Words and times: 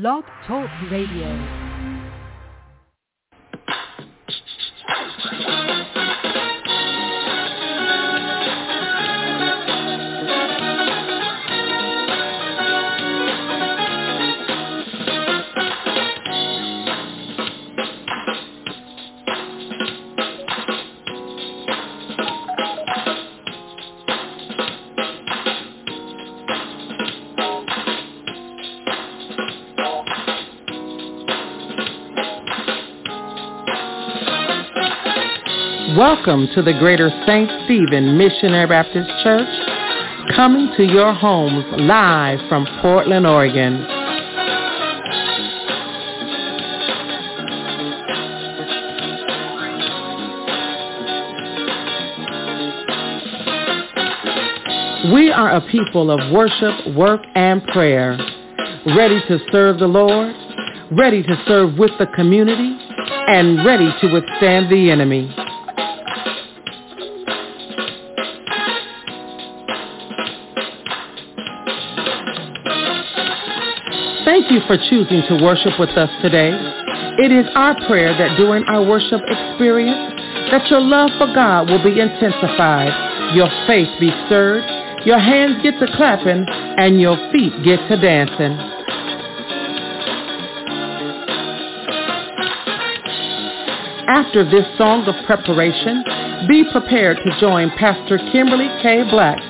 Blog 0.00 0.24
Talk 0.44 0.68
Radio. 0.90 1.63
Welcome 36.26 36.48
to 36.54 36.62
the 36.62 36.72
Greater 36.78 37.10
St. 37.26 37.50
Stephen 37.66 38.16
Missionary 38.16 38.66
Baptist 38.66 39.10
Church, 39.22 39.46
coming 40.34 40.72
to 40.74 40.82
your 40.82 41.12
homes 41.12 41.66
live 41.80 42.38
from 42.48 42.66
Portland, 42.80 43.26
Oregon. 43.26 43.74
We 55.12 55.30
are 55.30 55.56
a 55.56 55.60
people 55.70 56.10
of 56.10 56.32
worship, 56.32 56.96
work, 56.96 57.20
and 57.34 57.62
prayer, 57.66 58.16
ready 58.96 59.20
to 59.28 59.38
serve 59.52 59.78
the 59.78 59.88
Lord, 59.88 60.34
ready 60.90 61.22
to 61.22 61.42
serve 61.46 61.76
with 61.76 61.90
the 61.98 62.06
community, 62.06 62.78
and 63.28 63.62
ready 63.66 63.90
to 64.00 64.10
withstand 64.10 64.72
the 64.72 64.90
enemy. 64.90 65.43
You 74.54 74.60
for 74.68 74.78
choosing 74.78 75.22
to 75.26 75.42
worship 75.42 75.74
with 75.80 75.90
us 75.98 76.10
today. 76.22 76.54
It 77.18 77.32
is 77.32 77.46
our 77.56 77.74
prayer 77.86 78.14
that 78.16 78.36
during 78.38 78.62
our 78.70 78.86
worship 78.86 79.20
experience, 79.26 80.14
that 80.54 80.70
your 80.70 80.80
love 80.80 81.10
for 81.18 81.26
God 81.34 81.68
will 81.68 81.82
be 81.82 81.98
intensified, 81.98 83.34
your 83.34 83.50
faith 83.66 83.90
be 83.98 84.14
stirred, 84.26 84.62
your 85.04 85.18
hands 85.18 85.60
get 85.62 85.74
to 85.80 85.90
clapping, 85.96 86.46
and 86.78 87.00
your 87.00 87.16
feet 87.32 87.50
get 87.64 87.82
to 87.90 87.98
dancing. 87.98 88.54
After 94.06 94.44
this 94.48 94.66
song 94.78 95.02
of 95.10 95.18
preparation, 95.26 96.04
be 96.46 96.62
prepared 96.70 97.18
to 97.26 97.40
join 97.40 97.70
Pastor 97.70 98.18
Kimberly 98.30 98.68
K. 98.82 99.02
Black 99.10 99.40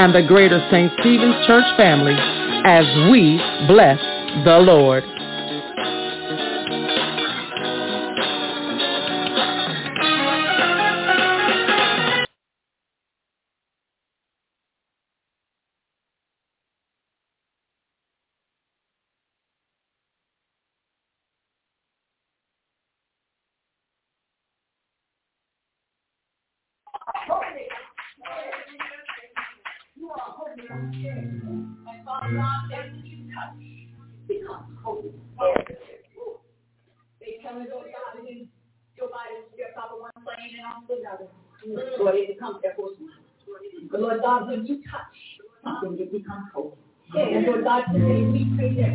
and 0.00 0.14
the 0.14 0.22
Greater 0.22 0.64
St. 0.70 0.90
Stephen's 1.00 1.46
Church 1.46 1.68
family 1.76 2.16
as 2.64 2.86
we 3.10 3.36
bless 3.68 4.00
the 4.42 4.58
Lord. 4.58 5.13
God, 44.24 44.48
when 44.48 44.64
you 44.64 44.76
touch 44.90 45.20
something, 45.62 45.98
it 46.00 46.10
becomes 46.10 46.46
holy. 46.54 46.72
And 47.14 47.44
Lord 47.44 47.64
God, 47.64 47.84
today 47.92 48.24
we 48.24 48.50
pray 48.56 48.72
that 48.80 48.94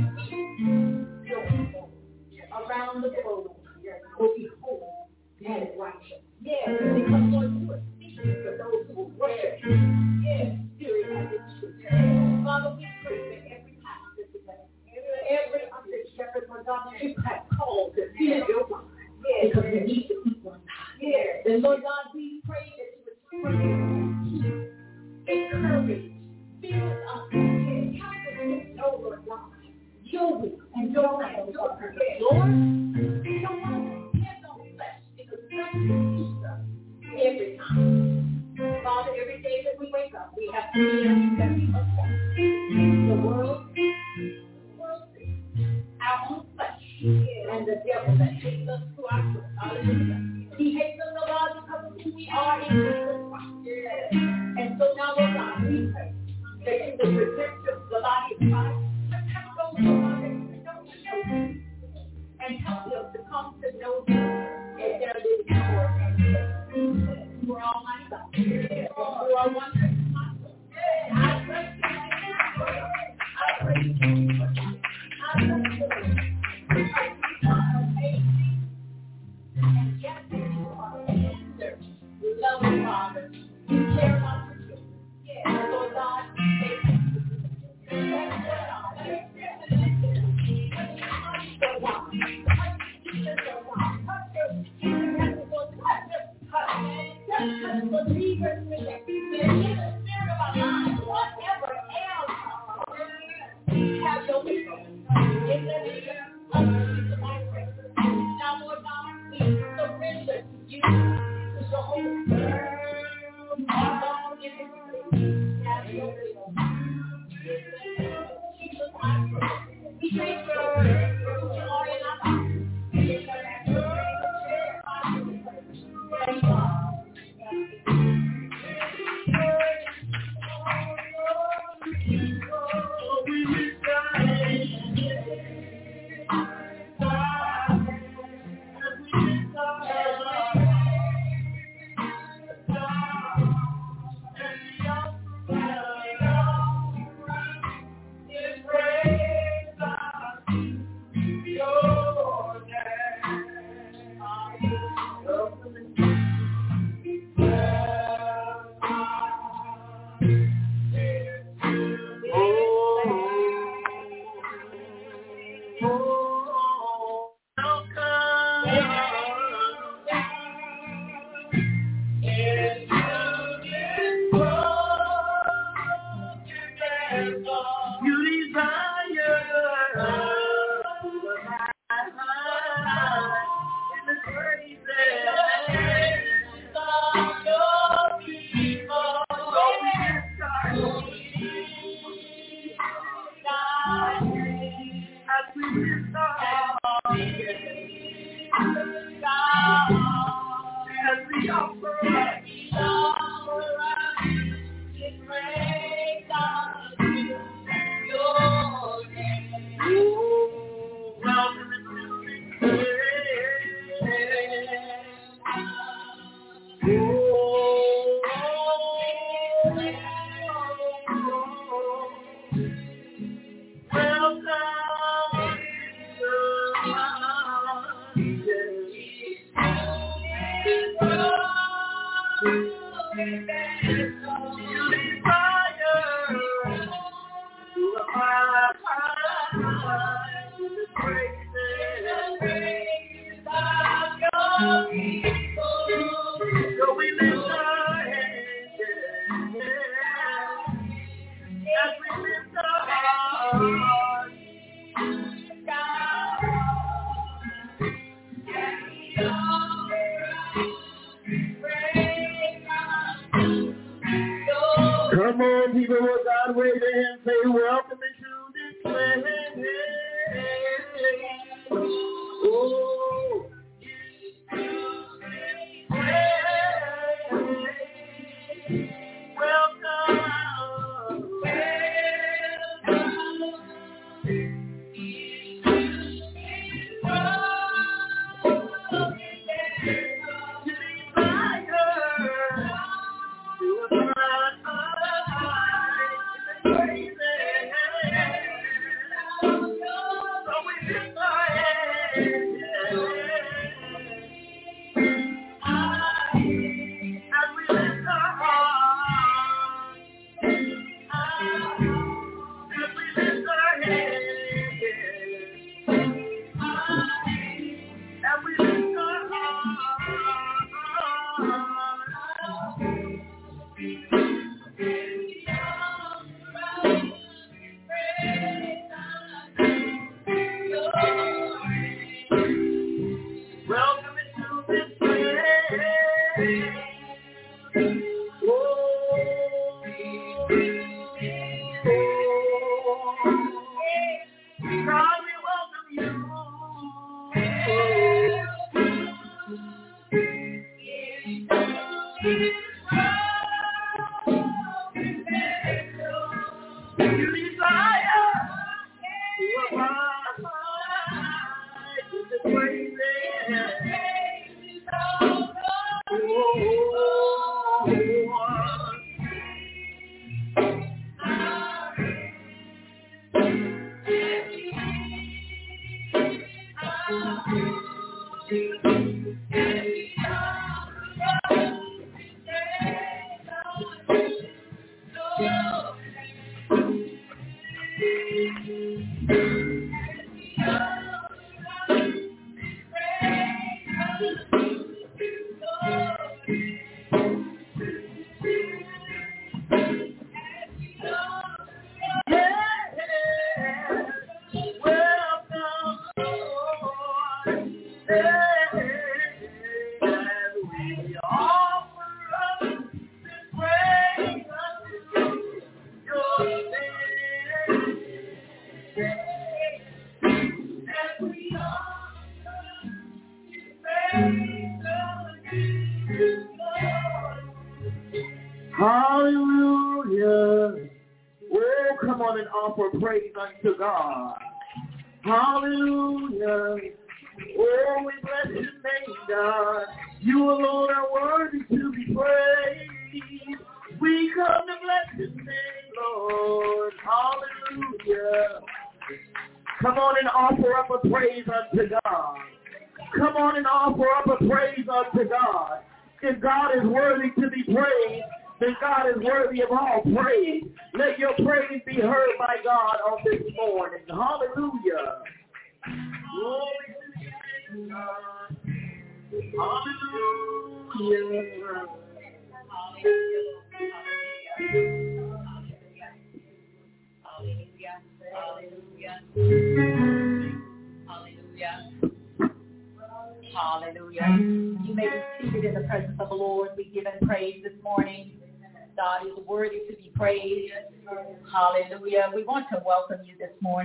people 1.50 1.92
around 2.50 3.04
the 3.04 3.10
globe 3.10 3.52
will 4.18 4.34
be 4.36 4.50
whole 4.60 5.10
and 5.46 5.68
righteous. 5.78 6.26
Yes, 6.42 6.66
because 6.66 7.30
Lord, 7.30 7.62
you 7.62 7.72
are 7.72 7.82
speaking 7.96 8.42
for 8.42 8.58
those 8.58 8.90
who 8.96 9.04
worship 9.22 9.60
you. 9.64 9.78
Yes, 10.26 10.58
spirit 10.76 11.06
and 11.14 11.30
in 11.30 11.42
truth. 11.60 12.44
Father, 12.44 12.76
we 12.76 12.88
pray 13.06 13.22
that 13.22 13.42
every 13.54 13.78
pastor 13.86 14.26
today, 14.34 14.66
every 15.30 15.62
under 15.70 16.02
shepherd, 16.18 16.50
Lord 16.50 16.66
God, 16.66 16.90
you 17.00 17.14
have 17.24 17.46
called 17.56 17.94
to 17.96 18.12
fear 18.18 18.44
your 18.50 18.68
mind. 18.68 18.88
Yes, 19.24 19.54
because 19.54 19.72
we 19.72 19.80
need 19.82 20.08
to 20.08 20.24
eat 20.26 20.40
one. 20.42 20.62
Yes. 21.00 21.46
And 21.46 21.62
Lord 21.62 21.84
God, 21.84 22.16
we 22.16 22.42
pray 22.48 22.74
that 22.78 22.90
you 22.98 23.44
would 23.44 23.54
pray, 23.54 23.89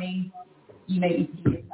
morning. 0.04 0.32
You 0.86 1.00
may 1.00 1.16
be 1.16 1.30
seated. 1.36 1.64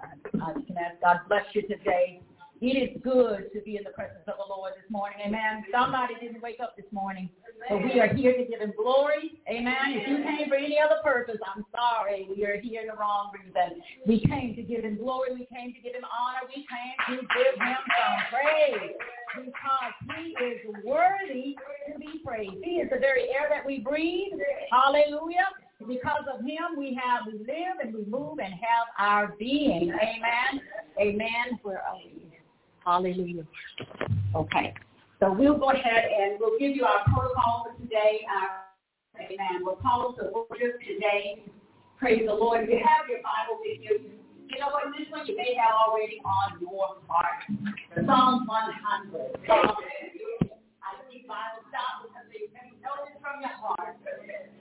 Uh, 0.41 0.53
you 0.57 0.63
can 0.63 0.77
ask 0.79 1.01
God 1.03 1.19
bless 1.29 1.45
you 1.53 1.63
today. 1.63 2.21
It 2.61 2.77
is 2.77 3.01
good 3.03 3.49
to 3.55 3.61
be 3.63 3.79
in 3.79 3.85
the 3.85 3.91
presence 3.91 4.21
of 4.29 4.35
the 4.37 4.45
Lord 4.47 4.73
this 4.77 4.85
morning. 4.91 5.19
Amen. 5.25 5.65
Somebody 5.73 6.15
didn't 6.21 6.43
wake 6.43 6.61
up 6.61 6.77
this 6.77 6.85
morning. 6.93 7.31
but 7.69 7.83
we 7.83 7.99
are 8.01 8.13
here 8.13 8.37
to 8.37 8.45
give 8.45 8.61
him 8.61 8.75
glory. 8.77 9.41
Amen. 9.49 9.97
If 9.97 10.07
you 10.07 10.23
came 10.23 10.47
for 10.47 10.57
any 10.57 10.79
other 10.79 11.01
purpose, 11.03 11.41
I'm 11.41 11.65
sorry. 11.73 12.29
We 12.29 12.45
are 12.45 12.61
here 12.61 12.85
the 12.85 13.01
wrong 13.01 13.33
reason. 13.33 13.81
We 14.07 14.21
came 14.21 14.55
to 14.57 14.63
give 14.63 14.85
him 14.85 14.99
glory. 14.99 15.33
We 15.33 15.49
came 15.49 15.73
to 15.73 15.81
give 15.81 15.95
him 15.97 16.05
honor. 16.05 16.45
We 16.55 16.67
came 16.69 17.17
to 17.17 17.25
give 17.33 17.55
him 17.57 17.77
some 17.97 18.17
praise 18.29 18.93
because 19.41 19.95
he 20.21 20.37
is 20.45 20.61
worthy 20.85 21.57
to 21.89 21.99
be 21.99 22.21
praised. 22.25 22.61
He 22.63 22.85
is 22.85 22.91
the 22.93 22.99
very 23.01 23.33
air 23.33 23.49
that 23.49 23.65
we 23.65 23.81
breathe. 23.81 24.37
Hallelujah. 24.71 25.49
Because 25.87 26.25
of 26.33 26.41
him, 26.41 26.77
we 26.77 26.99
have 27.03 27.27
we 27.27 27.39
live 27.39 27.81
and 27.83 27.95
we 27.95 28.05
move 28.05 28.39
and 28.39 28.53
have 28.53 28.87
our 28.99 29.35
being. 29.39 29.91
Amen. 29.91 30.61
Amen. 31.01 31.59
Where 31.63 31.83
are 31.83 31.97
we? 31.97 32.31
Hallelujah. 32.85 33.47
Okay. 34.35 34.75
So 35.21 35.33
we'll 35.33 35.59
go 35.59 35.71
ahead 35.71 36.05
and 36.05 36.39
we'll 36.41 36.59
give 36.59 36.77
you 36.77 36.85
our 36.85 37.05
protocol 37.05 37.67
for 37.67 37.83
today. 37.83 38.21
Our, 38.29 39.25
amen. 39.25 39.63
We'll 39.63 39.77
call 39.77 40.15
to 40.15 40.31
worship 40.33 40.81
today. 40.81 41.45
Praise 41.99 42.23
the 42.27 42.33
Lord. 42.33 42.65
If 42.65 42.71
you 42.71 42.81
have 42.81 43.09
your 43.09 43.21
Bible 43.21 43.61
with 43.61 43.81
you, 43.81 44.01
you 44.49 44.59
know 44.59 44.69
what? 44.73 44.85
This 44.97 45.07
one 45.11 45.27
you 45.27 45.37
may 45.37 45.55
have 45.55 45.77
already 45.77 46.21
on 46.25 46.61
your 46.61 46.97
heart. 47.07 47.45
Psalm 48.07 48.47
100. 48.47 49.45
I 49.47 50.97
see 51.13 51.23
Bible 51.29 51.63
stop 51.69 52.03
because 52.03 52.27
they 52.33 52.49
know 52.81 52.97
from 53.21 53.41
your 53.41 53.53
heart. 53.61 53.80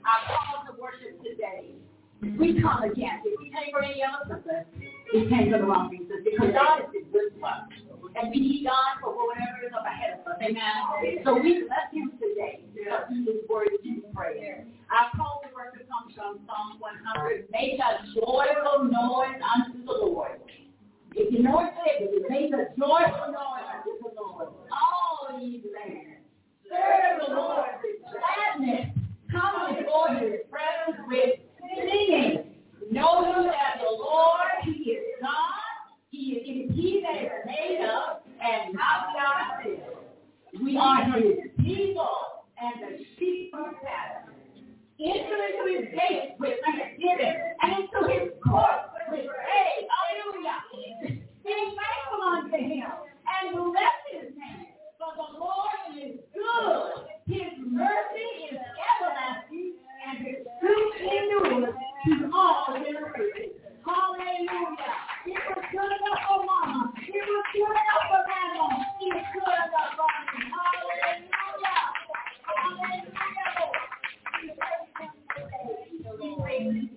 Our 0.04 0.20
call 0.26 0.66
to 0.66 0.80
worship 0.80 1.22
today. 1.22 1.74
We 2.20 2.60
come 2.60 2.82
again. 2.82 3.24
If 3.24 3.40
we 3.40 3.48
came 3.48 3.72
for 3.72 3.82
any 3.82 4.02
other 4.04 4.28
purpose, 4.28 4.68
we 5.12 5.28
came 5.28 5.50
for 5.50 5.58
the 5.58 5.64
wrong 5.64 5.88
reasons 5.88 6.20
because 6.24 6.52
God 6.52 6.84
is 6.92 7.04
good 7.12 7.32
to 7.38 7.46
us 7.46 7.64
and 8.16 8.30
we 8.30 8.40
need 8.40 8.64
God 8.64 9.00
for 9.00 9.14
whatever 9.14 9.64
is 9.64 9.72
up 9.72 9.86
ahead 9.86 10.20
of 10.20 10.26
us. 10.26 10.38
Amen. 10.42 11.24
So 11.24 11.34
we 11.34 11.64
bless 11.64 11.88
him 11.92 12.12
today 12.20 12.64
because 12.74 13.08
he 13.08 13.24
is 13.24 13.40
worthy 13.48 13.78
to 13.84 14.02
pray. 14.14 14.66
Our 14.90 15.08
call 15.16 15.42
to 15.44 15.48
worship 15.54 15.88
comes 15.88 16.14
from 16.14 16.40
Psalm 16.44 16.80
100. 16.80 17.48
Make 17.52 17.78
a 17.78 18.04
joyful 18.14 18.84
noise 18.84 19.40
unto 19.40 19.84
the 19.84 19.92
Lord. 19.92 20.40
If 21.14 21.32
you 21.32 21.42
know 21.42 21.60
it, 21.60 21.72
say 21.80 22.04
it. 22.04 22.26
Make 22.28 22.52
a 22.52 22.68
joyful 22.76 23.32
noise 23.32 23.66
unto 23.70 23.96
the 24.02 24.10
Lord. 24.18 24.48
All 24.70 25.40
ye 25.40 25.62
lands. 25.72 26.26
Serve 26.68 27.26
the 27.26 27.34
Lord 27.34 27.68
with 27.82 27.98
gladness. 28.06 28.94
Come 29.32 29.76
before 29.76 30.08
his 30.18 30.40
presence 30.50 31.00
with 31.06 31.40
singing. 31.60 32.54
Know 32.90 33.44
that 33.44 33.80
the 33.80 33.96
Lord, 33.96 34.50
he 34.64 34.90
is 34.90 35.04
God. 35.20 35.30
He 36.10 36.32
is 36.32 36.74
he 36.74 37.02
that 37.06 37.22
is 37.22 37.30
made 37.46 37.86
up 37.86 38.26
and 38.42 38.74
not 38.74 39.14
ourselves. 39.14 40.06
We 40.62 40.76
are 40.76 41.04
his 41.12 41.50
people 41.58 42.08
and 42.60 42.82
the 42.82 43.04
sheep 43.16 43.52
of 43.54 43.74
heaven. 43.78 44.34
Enter 44.98 45.38
into 45.46 45.78
his 45.78 45.88
gates 45.94 46.34
with 46.38 46.58
thanksgiving 46.64 47.34
and 47.62 47.72
into 47.72 48.12
his 48.12 48.32
courts 48.44 48.90
with 49.10 49.24
praise. 49.24 49.86
Hallelujah. 49.86 50.58
Be 51.44 51.54
thankful 51.78 52.22
unto 52.26 52.56
him 52.56 52.90
and 53.24 53.54
bless 53.54 53.96
his 54.12 54.34
name. 54.36 54.69
For 55.00 55.16
the 55.16 55.32
Lord 55.40 55.96
is 55.96 56.20
good. 56.36 57.08
His 57.24 57.56
mercy 57.64 58.52
is 58.52 58.60
everlasting 58.60 59.80
and 60.04 60.20
his 60.20 60.44
truth 60.60 60.92
endures 61.00 61.72
to 62.04 62.28
all 62.36 62.76
generations. 62.76 63.56
Hallelujah. 63.80 64.92
It 65.24 65.40
was 65.40 65.64
good 65.72 65.88
enough 65.88 66.20
for 66.28 66.44
mama. 66.44 66.92
Was 66.92 67.00
good 67.00 67.72
enough 67.80 68.12
for 68.12 68.20
grandma. 68.28 68.76
Good 69.00 69.16
enough 69.16 69.96
for 69.96 70.04
me. 70.20 70.52
Hallelujah. 70.52 71.40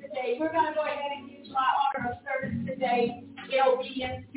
Today, 0.03 0.35
we're 0.43 0.51
going 0.51 0.67
to 0.67 0.75
go 0.75 0.83
ahead 0.83 1.11
and 1.15 1.31
use 1.31 1.47
my 1.53 1.63
order 1.87 2.11
of 2.11 2.19
service 2.27 2.67
today 2.67 3.23
in 3.47 3.59
obedience 3.65 4.27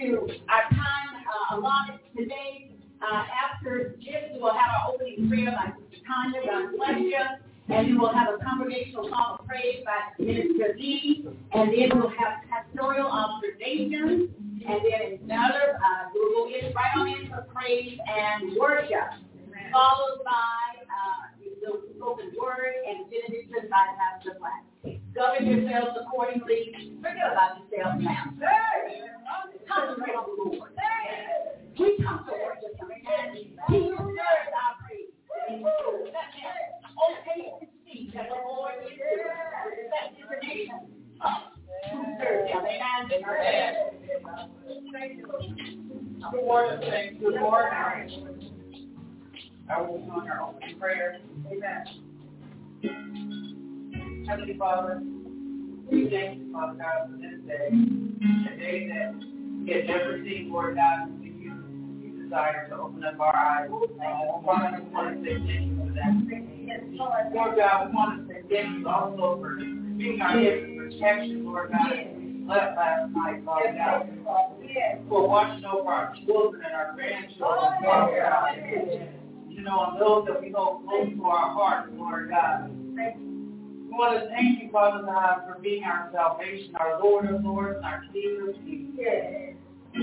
our 0.49 0.63
time 0.71 1.27
uh, 1.27 1.57
allotted 1.59 1.99
today. 2.17 2.76
Uh, 3.03 3.25
after 3.45 3.95
this, 3.99 4.33
we 4.33 4.41
will 4.41 4.53
have 4.53 4.71
our 4.71 4.95
opening 4.95 5.29
prayer 5.29 5.53
by 5.53 5.73
Sister 5.77 6.05
Tanya. 6.07 6.41
God 6.47 6.77
bless 6.77 7.01
you. 7.01 7.21
And 7.69 7.89
we 7.89 7.97
will 7.99 8.15
have 8.15 8.29
a 8.29 8.39
congregational 8.45 9.09
song 9.09 9.39
of 9.41 9.47
praise 9.47 9.83
by 9.85 10.25
Minister 10.25 10.77
Lee, 10.79 11.27
and 11.53 11.73
then 11.73 11.99
we'll 11.99 12.11
have 12.11 12.39
pastoral 12.49 13.09
observations, 13.11 14.31
and 14.69 14.81
then 14.87 15.19
another, 15.25 15.75
uh, 15.75 16.09
we'll 16.15 16.49
get 16.49 16.73
right 16.77 16.97
on 16.97 17.09
into 17.09 17.45
praise 17.53 17.99
and 18.07 18.57
worship, 18.57 19.19
followed 19.77 20.25
by 20.25 20.81
uh, 20.89 21.37
the 21.61 21.93
spoken 21.93 22.33
word 22.41 22.81
and 22.89 23.05
benediction 23.13 23.69
by 23.69 23.93
Pastor 24.01 24.33
Black. 24.41 24.65
Govern 25.13 25.45
yourselves 25.45 26.01
accordingly. 26.01 26.97
Forget 27.05 27.29
about 27.29 27.61
yourselves 27.61 28.01
now. 28.01 28.33
Concentrate 29.69 30.17
on 30.17 30.25
the 30.33 30.57
Lord. 30.57 30.73
We 31.77 32.01
come 32.01 32.25
to 32.25 32.33
worship 32.33 32.73
Him, 32.81 33.37
He 33.37 33.81
deserves 33.93 34.49
our 34.57 34.81
praise. 34.81 35.13
Taste 37.27 37.61
and 37.61 37.71
see 37.85 38.09
that 38.15 38.29
the 38.31 38.41
Lord 38.49 38.81
is 38.81 38.97
good. 38.97 39.29
That 39.93 40.17
is 40.17 40.25
the 40.25 40.37
nation. 40.47 40.81
Good 46.33 46.45
morning. 46.47 47.19
Good 47.21 47.41
morning. 47.41 48.56
I 49.69 49.81
will 49.81 50.09
on 50.13 50.29
our 50.29 50.43
opening 50.49 50.79
prayer. 50.79 51.19
Amen. 51.51 51.85
Heavenly 54.29 54.57
Father, 54.57 55.03
we 55.91 56.09
thank 56.09 56.39
you, 56.39 56.53
Father 56.53 56.79
God, 56.79 57.11
for 57.11 57.17
this 57.17 57.41
day. 57.47 57.69
A 57.69 58.57
day 58.59 58.89
that 58.89 59.15
we 59.65 59.73
had 59.73 59.87
never 59.87 60.23
seen, 60.25 60.51
Lord 60.53 60.77
God, 60.77 61.11
when 61.11 61.35
you, 61.41 61.55
you 62.01 62.23
desire 62.23 62.69
to 62.69 62.77
open 62.77 63.03
up 63.05 63.19
our 63.19 63.35
eyes. 63.35 63.69
Father, 63.69 64.83
we 64.85 64.91
want 64.91 65.17
to 65.17 65.25
say 65.25 65.35
thank 65.47 65.67
you 65.69 65.77
for 65.77 65.93
that. 65.95 66.13
Lord 67.35 67.57
God, 67.57 67.89
we 67.89 67.95
want 67.95 68.29
to 68.29 68.35
say 68.35 68.41
thank 68.49 68.79
you 68.79 68.89
also 68.89 69.41
for 69.41 69.57
being 69.57 70.21
our 70.23 70.39
hedge 70.39 70.71
of 70.71 70.77
protection, 70.77 71.45
Lord 71.45 71.71
God, 71.73 71.91
slept 72.47 72.77
last 72.77 73.11
night, 73.13 73.45
Father 73.45 73.75
God. 73.77 74.09
For 75.09 75.29
watching 75.29 75.65
over 75.65 75.89
our 75.89 76.15
children 76.25 76.63
and 76.65 76.75
our 76.75 76.95
grandchildren, 76.95 77.83
Father 77.83 78.17
God 78.23 79.26
you 79.57 79.63
know, 79.63 79.79
on 79.79 79.99
those 79.99 80.27
that 80.27 80.41
we 80.41 80.53
hold 80.55 80.87
close 80.87 81.09
to 81.17 81.25
our 81.25 81.51
hearts, 81.55 81.91
Lord 81.97 82.29
God. 82.29 82.71
We 82.71 83.89
want 83.89 84.21
to 84.21 84.29
thank 84.29 84.63
you, 84.63 84.71
Father 84.71 85.05
God, 85.05 85.45
for 85.47 85.59
being 85.63 85.83
our 85.83 86.11
salvation, 86.13 86.75
our 86.77 87.03
Lord 87.03 87.27
of 87.27 87.43
Lords, 87.43 87.81
our 87.83 88.05
King 88.13 88.49
of 88.49 88.55
Kings, 88.67 89.57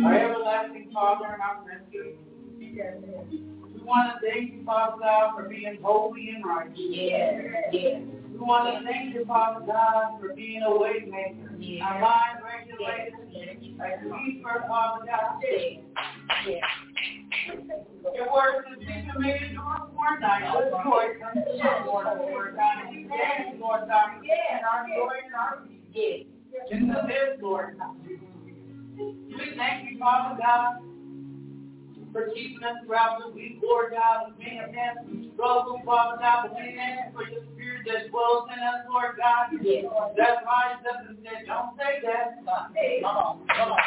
our 0.03 0.13
everlasting 0.17 0.89
Father 0.91 1.25
and 1.25 1.41
our 1.41 1.63
rescue. 1.67 2.17
We 2.57 3.81
want 3.83 4.13
to 4.13 4.27
thank 4.27 4.53
you, 4.53 4.63
Father 4.65 4.97
God, 4.99 5.35
for 5.35 5.47
being 5.47 5.77
holy 5.83 6.29
and 6.29 6.43
righteous. 6.43 8.22
We 8.33 8.39
want 8.39 8.65
to 8.73 8.83
thank 8.83 9.13
you, 9.13 9.25
Father 9.25 9.63
God, 9.65 10.19
for 10.19 10.33
being 10.33 10.63
a 10.63 10.75
way 10.75 11.05
maker, 11.05 11.53
our 11.83 12.01
mind 12.01 12.41
regulator, 12.41 13.15
a 13.21 14.25
keeper, 14.25 14.65
Father 14.67 15.05
God. 15.05 15.41
Your 18.15 18.33
word 18.33 18.65
is 18.71 18.85
to 19.13 19.19
made 19.19 19.41
it 19.41 19.55
Lord 19.55 19.81
for 19.95 20.19
night, 20.19 20.51
Lord, 20.51 20.71
Lord, 21.85 22.55
God, 22.55 22.85
and 22.87 22.95
you 22.95 23.07
thank 23.07 23.53
you, 23.53 23.61
Lord 23.61 23.81
God, 23.87 24.09
and 24.17 24.65
our 24.65 24.87
joy 24.87 25.15
and 25.25 25.35
our 25.35 25.63
peace. 25.93 26.25
In 26.71 26.87
the 26.87 27.03
midst, 27.03 27.41
Lord 27.41 27.77
God. 27.77 27.95
We 28.97 29.53
thank 29.57 29.91
you, 29.91 29.99
Father 29.99 30.39
God, 30.41 30.81
for 32.11 32.29
keeping 32.33 32.63
us 32.63 32.77
throughout 32.85 33.21
the 33.25 33.31
week, 33.31 33.59
Lord 33.63 33.91
God. 33.91 34.33
We 34.37 34.45
may 34.45 34.55
have 34.55 34.73
had 34.73 35.05
some 35.05 35.31
struggles, 35.33 35.81
Father 35.85 36.17
God, 36.19 36.49
but 36.49 36.57
we 36.57 36.75
thank 36.75 36.99
you 36.99 37.11
for 37.13 37.23
your 37.29 37.43
spirit 37.53 37.62
that 37.85 38.09
dwells 38.09 38.49
in 38.51 38.59
us, 38.63 38.85
Lord 38.89 39.17
God. 39.17 39.51
Yes. 39.61 39.85
That 40.17 40.43
rises 40.45 40.85
up 40.87 41.07
and 41.07 41.17
say, 41.23 41.45
don't 41.45 41.75
say 41.77 41.99
that. 42.03 42.39
Come 42.43 43.17
on, 43.17 43.47
come 43.55 43.71
on. 43.71 43.79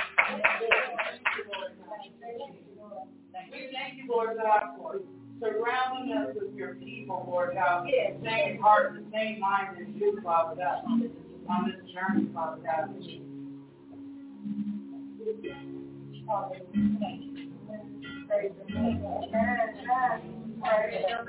We 3.53 3.69
thank 3.73 3.97
you, 3.99 4.09
Lord 4.11 4.37
God, 4.37 4.77
for 4.77 5.01
surrounding 5.41 6.17
us 6.17 6.35
with 6.35 6.55
your 6.55 6.75
people, 6.77 7.25
Lord 7.29 7.55
God. 7.55 7.87
Yes. 7.89 8.13
The 8.23 8.29
same 8.29 8.61
heart, 8.61 8.95
the 8.95 9.05
same 9.13 9.41
mind 9.41 9.79
as 9.81 9.89
you, 9.95 10.21
Father 10.23 10.57
God, 10.57 10.85
on 10.85 11.01
this 11.01 11.93
journey, 11.93 12.29
Father 12.35 12.63
God. 12.63 12.95
Father, 16.27 16.57
thank 16.75 17.23
you. 17.23 17.51
Praise 18.29 18.53
the 18.59 18.75
Lord. 18.75 19.25
Amen. 19.29 19.71
Amen. 19.87 20.61
Praise 20.61 20.93
the 21.07 21.23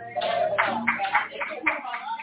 Lord. 0.65 2.16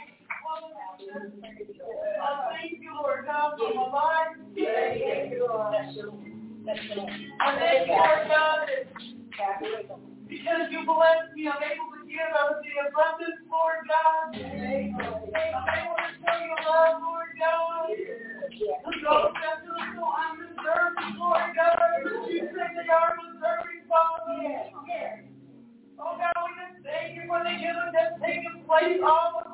God, 3.26 3.58
for 3.58 3.74
my 3.74 3.86
life. 3.92 4.36
Thank 4.54 5.32
you, 5.32 5.46
Lord. 5.48 5.74
I 6.64 7.58
thank 7.58 7.88
you, 7.88 7.94
Lord 7.94 8.24
God, 8.28 8.68
because 10.28 10.66
you 10.70 10.80
me, 11.34 11.48
I'm 11.48 11.60
able 11.60 11.92
to 11.92 12.06
give 12.08 12.32
out 12.40 12.56
the 12.62 12.72
abundance, 12.88 13.44
Lord 13.50 13.84
God. 13.84 14.32
I'm 14.32 14.40
able 14.40 14.96
to 14.96 16.08
show 16.24 16.36
you 16.40 16.56
love, 16.64 17.02
Lord 17.02 17.32
God. 17.36 17.92
Undeserving, 20.14 21.18
Lord 21.18 21.50
God. 21.56 22.28
You 22.30 22.48
say 22.48 22.68
they 22.72 22.88
are 22.88 23.16
Father. 23.88 24.70
Oh 25.98 26.16
God, 26.18 26.36
we 26.44 26.50
just 26.58 26.84
thank 26.84 27.16
you 27.16 27.24
for 27.28 27.40
the 27.44 27.54
that's 27.92 28.18
place 28.66 29.00
all 29.04 29.44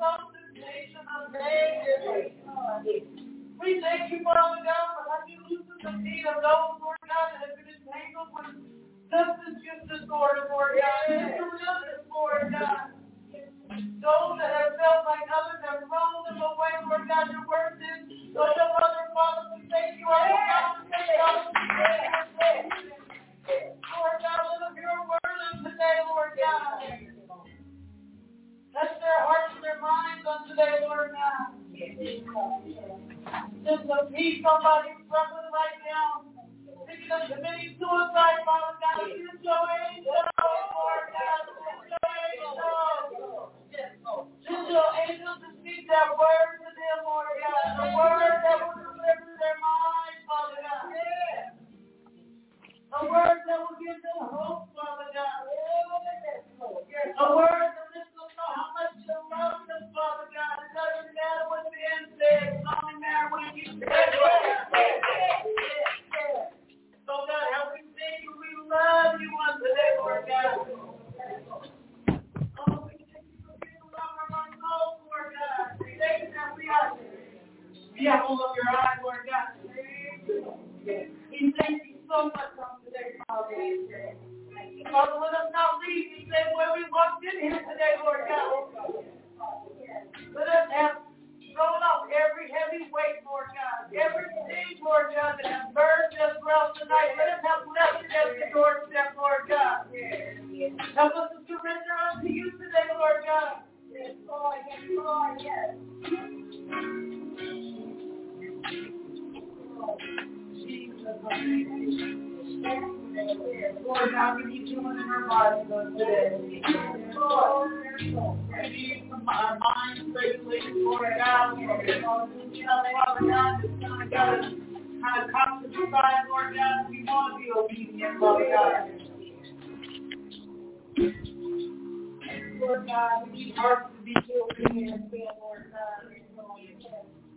We 3.60 3.80
thank 3.80 4.12
you, 4.12 4.20
Father 4.24 4.60
God, 4.64 4.86
for 4.92 5.04
how 5.08 5.20
you 5.28 5.40
loosen 5.48 5.78
the 5.80 5.92
feet 6.04 6.24
of 6.28 6.40
those, 6.40 6.80
Lord 6.80 7.00
God, 7.04 7.28
that 7.32 7.48
have 7.48 7.56
been 7.56 7.68
entangled 7.68 8.32
with 8.36 8.56
substance 9.08 9.60
use 9.64 9.84
disorder, 9.88 10.48
Lord 10.52 10.80
God, 10.80 11.12
illness, 11.12 12.04
Lord 12.12 12.52
God. 12.52 12.92
Those 14.00 14.36
that 14.40 14.52
have 14.52 14.76
felt 14.80 15.04
like 15.08 15.28
others 15.28 15.60
have 15.64 15.84
thrown 15.84 16.24
them 16.28 16.40
away, 16.40 16.72
Lord 16.88 17.04
God, 17.08 17.28
your 17.32 17.44
word 17.44 17.80
is, 17.80 18.08
so 18.32 18.44
the 18.48 18.66
Mother, 18.80 19.12
Father, 19.12 19.56
we 19.56 19.64
thank 19.68 20.00
you, 20.00 20.08
our 20.08 20.28
God, 20.28 20.80
we 20.80 20.88
thank 20.88 21.08
you, 22.80 22.96
Lord 23.92 24.18
God, 24.24 24.40
them 24.60 24.72
hear 24.76 24.92
word 25.04 25.52
today, 25.64 25.96
Lord 26.08 26.32
God. 26.36 27.19
Touch 28.72 28.94
their 29.02 29.20
hearts 29.26 29.54
and 29.58 29.64
their 29.64 29.80
minds 29.82 30.22
on 30.26 30.46
today, 30.46 30.86
Lord 30.86 31.10
God. 31.10 31.58
Just 33.66 33.82
to 33.86 33.96
meet 34.14 34.42
somebody 34.46 34.94
struggling 35.06 35.50
right 35.50 35.78
now. 35.86 36.22
Thinking 36.86 37.10
of 37.10 37.22
committing 37.30 37.74
suicide, 37.78 38.40
Father 38.46 38.78
God. 38.78 39.10
Send 39.10 39.42
your 39.42 39.64
angels, 39.90 40.26
Lord 40.38 41.06
God. 41.10 41.42
Send 41.50 41.90
your 41.90 42.10
angels. 42.14 42.58
Send 44.46 44.66
your 44.70 44.90
angels 45.06 45.38
to 45.42 45.48
speak 45.58 45.86
that 45.90 46.14
word 46.14 46.62
to 46.62 46.70
them, 46.70 46.98
Lord 47.06 47.34
God. 47.42 47.66
The 47.74 47.86
word 47.94 48.36
that 48.42 48.58
will 48.62 48.78
deliver 48.86 49.34
their 49.34 49.58
minds, 49.58 50.22
Father 50.30 50.58
God. 50.62 50.94
A 52.90 53.00
word 53.06 53.38
that 53.46 53.58
will 53.62 53.78
give 53.78 53.98
them 54.02 54.20
hope, 54.30 54.70
Father 54.74 55.10
God. 55.14 55.29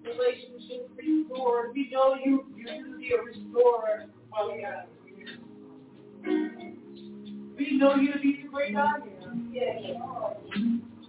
Relationships 0.03 0.89
restored. 0.97 1.71
We 1.73 1.89
know 1.91 2.15
you, 2.23 2.45
you 2.57 2.65
be 2.97 3.13
a 3.13 3.21
restorer, 3.23 4.05
Father 4.31 4.61
God. 4.61 4.87
We 7.57 7.77
know 7.77 7.95
you 7.95 8.13
to 8.13 8.19
be 8.19 8.41
the 8.43 8.49
great 8.49 8.75
I 8.75 8.97
am. 9.25 9.51
Yes. 9.53 9.81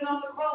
ask, 0.08 0.51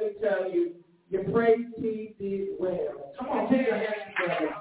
Let 0.00 0.14
me 0.14 0.20
tell 0.20 0.50
you, 0.50 0.72
your 1.10 1.24
praise 1.24 1.66
team 1.80 2.14
did 2.18 2.48
well. 2.58 3.12
Come 3.18 3.28
on, 3.28 3.48
put 3.48 3.58
your 3.58 3.74
hands 3.74 3.94
together. 4.16 4.54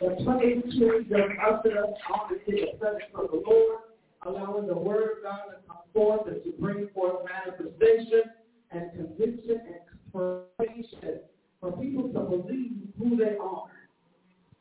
The 0.00 0.24
praise 0.24 0.62
team 0.72 1.06
just 1.08 1.22
ushered 1.46 1.78
us 1.78 1.94
on 2.12 2.32
into 2.32 2.66
the 2.66 2.78
presence 2.78 3.04
of 3.14 3.30
the 3.30 3.42
Lord, 3.46 3.78
allowing 4.22 4.66
the 4.66 4.76
word 4.76 5.18
of 5.18 5.22
God 5.22 5.40
to 5.50 5.56
come 5.66 5.76
forth 5.92 6.26
and 6.28 6.42
to 6.42 6.52
bring 6.60 6.88
forth 6.94 7.24
manifestation 7.24 8.22
and 8.70 8.90
conviction 8.92 9.60
and 9.66 9.80
confirmation 10.12 11.20
for 11.60 11.72
people 11.72 12.08
to 12.12 12.20
believe 12.20 12.88
who 12.98 13.16
they 13.16 13.36
are. 13.40 13.70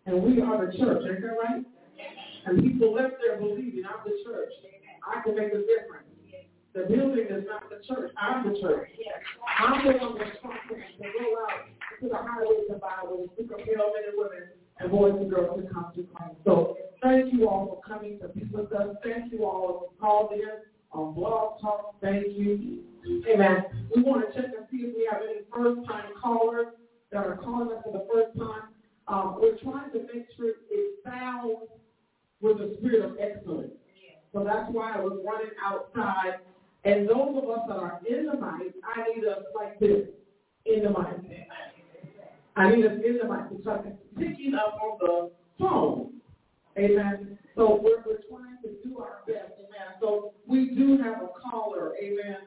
And 0.06 0.22
we 0.22 0.42
are 0.42 0.66
the 0.66 0.78
church, 0.78 1.04
ain't 1.10 1.22
that 1.22 1.36
right? 1.42 1.66
And 2.46 2.62
people 2.62 2.94
left 2.94 3.16
there 3.26 3.40
believing 3.40 3.84
I'm 3.88 4.04
the 4.06 4.24
church. 4.24 4.52
I 5.08 5.22
can 5.22 5.36
make 5.36 5.54
a 5.54 5.58
difference. 5.58 6.15
The 6.76 6.82
building 6.82 7.28
is 7.30 7.46
not 7.48 7.70
the 7.70 7.80
church. 7.88 8.12
I'm 8.18 8.52
the 8.52 8.60
church. 8.60 8.90
I'm 9.60 9.88
the 9.88 9.94
one 9.94 10.16
responsible 10.16 10.76
to 10.76 11.04
go 11.04 11.38
out 11.48 11.64
to 12.02 12.10
the 12.10 12.16
highways 12.18 12.68
and 12.70 12.82
byways 12.82 13.30
to 13.38 13.44
compel 13.48 13.94
men 13.96 14.04
and 14.10 14.18
women 14.18 14.50
and 14.80 14.92
boys 14.92 15.14
and 15.16 15.30
girls 15.30 15.62
to 15.64 15.74
come 15.74 15.94
to 15.96 16.04
Christ. 16.04 16.36
So 16.44 16.76
thank 17.02 17.32
you 17.32 17.48
all 17.48 17.66
for 17.68 17.82
coming 17.88 18.20
to 18.20 18.28
be 18.28 18.44
with 18.52 18.74
us. 18.74 18.98
Thank 19.06 19.32
you 19.32 19.46
all 19.46 19.94
for 20.00 20.06
calling 20.06 20.42
in 20.42 20.50
on 20.92 21.14
Blog 21.14 21.62
Talk. 21.62 21.96
Thank 22.02 22.26
you. 22.36 22.84
Amen. 23.30 23.64
We 23.96 24.02
want 24.02 24.28
to 24.28 24.34
check 24.34 24.52
and 24.58 24.68
see 24.70 24.80
if 24.80 24.96
we 24.98 25.08
have 25.10 25.22
any 25.22 25.46
first-time 25.56 26.12
callers 26.22 26.68
that 27.14 27.26
are 27.26 27.38
calling 27.38 27.72
us 27.72 27.84
for 27.86 27.94
the 27.94 28.06
first 28.12 28.38
time. 28.38 28.64
Um, 29.08 29.38
we're 29.40 29.58
trying 29.60 29.92
to 29.92 30.00
make 30.14 30.26
sure 30.36 30.50
it 30.70 30.96
sounds 31.06 31.70
with 32.42 32.58
a 32.60 32.76
spirit 32.80 33.06
of 33.06 33.18
excellence. 33.18 33.72
So 34.34 34.44
that's 34.44 34.70
why 34.72 34.92
I 34.94 35.00
was 35.00 35.24
running 35.26 35.52
outside. 35.64 36.40
And 36.86 37.10
those 37.10 37.36
of 37.36 37.50
us 37.50 37.62
that 37.68 37.78
are 37.78 38.00
in 38.08 38.28
the 38.28 38.34
mic, 38.34 38.76
I 38.96 39.16
need 39.16 39.26
us 39.28 39.44
like 39.56 39.80
this, 39.80 40.08
in 40.68 40.84
the 40.84 40.90
mic. 40.90 41.48
I 42.56 42.70
need 42.70 42.86
us 42.86 42.94
in 43.04 43.18
the 43.18 43.26
mic 43.26 43.50
because 43.58 43.86
it's 43.86 43.98
picking 44.16 44.54
up 44.54 44.80
on 44.82 44.98
the 45.00 45.32
phone. 45.60 46.14
Amen. 46.78 47.40
So 47.56 47.80
we're, 47.82 48.04
we're 48.06 48.22
trying 48.30 48.58
to 48.64 48.88
do 48.88 49.00
our 49.00 49.22
best. 49.26 49.54
Amen. 49.58 49.96
So 50.00 50.34
we 50.46 50.76
do 50.76 50.98
have 51.02 51.24
a 51.24 51.30
caller. 51.50 51.94
Amen. 52.02 52.38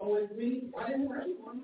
Oh, 0.00 0.16
it's 0.16 0.32
me? 0.36 0.70
I 0.78 0.88
didn't 0.88 1.06
hear 1.06 1.22
anyone. 1.22 1.60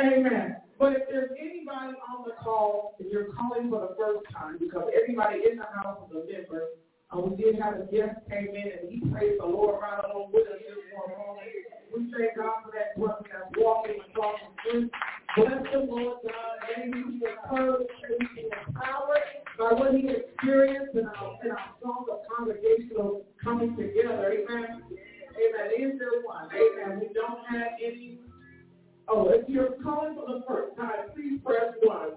Amen. 0.00 0.56
But 0.78 0.92
if 0.92 1.08
there's 1.08 1.30
anybody 1.40 1.96
on 2.04 2.24
the 2.24 2.34
call 2.42 2.96
and 3.00 3.10
you're 3.10 3.32
calling 3.32 3.70
for 3.70 3.80
the 3.80 3.96
first 3.96 4.28
time, 4.36 4.58
because 4.60 4.90
everybody 4.92 5.40
in 5.50 5.56
the 5.56 5.64
house 5.64 6.04
is 6.10 6.16
a 6.16 6.32
member, 6.32 6.68
uh, 7.10 7.20
we 7.20 7.36
did 7.36 7.56
have 7.60 7.80
a 7.80 7.86
guest 7.88 8.20
came 8.28 8.48
in 8.52 8.68
and 8.76 8.90
he 8.90 9.00
praised 9.08 9.40
the 9.40 9.46
Lord 9.46 9.80
right 9.80 10.04
along 10.04 10.32
with 10.34 10.46
us 10.48 10.60
just 10.60 10.84
for 10.92 11.06
a 11.06 11.16
moment. 11.16 11.48
We 11.94 12.12
thank 12.12 12.36
God 12.36 12.60
for 12.64 12.72
that 12.76 12.98
brother 12.98 13.24
that's 13.24 13.48
walking 13.56 13.96
across 14.10 14.36
the 14.42 14.68
street. 14.68 14.90
Bless 15.36 15.62
the 15.72 15.78
Lord 15.78 16.18
God. 16.26 16.54
May 16.68 16.92
he 16.92 16.92
be 16.92 17.24
encouraged, 17.24 17.90
be 18.36 18.48
empowered 18.52 19.24
by 19.58 19.72
what 19.72 19.94
he 19.94 20.10
experienced 20.10 20.94
in 20.94 21.06
our, 21.06 21.38
in 21.44 21.50
our 21.52 21.72
song 21.80 22.04
of 22.10 22.20
congregational 22.28 23.24
coming 23.42 23.76
together. 23.76 24.28
Amen. 24.28 24.82
Amen. 24.92 25.68
Is 25.78 25.98
there 25.98 26.20
one? 26.24 26.48
Amen. 26.52 27.00
We 27.00 27.14
don't 27.14 27.40
have 27.48 27.80
any. 27.80 28.18
Oh, 29.08 29.28
if 29.28 29.48
you're 29.48 29.76
calling 29.82 30.14
for 30.14 30.26
the 30.26 30.44
first 30.48 30.76
time, 30.76 31.10
please 31.14 31.40
press 31.44 31.74
one. 31.82 32.10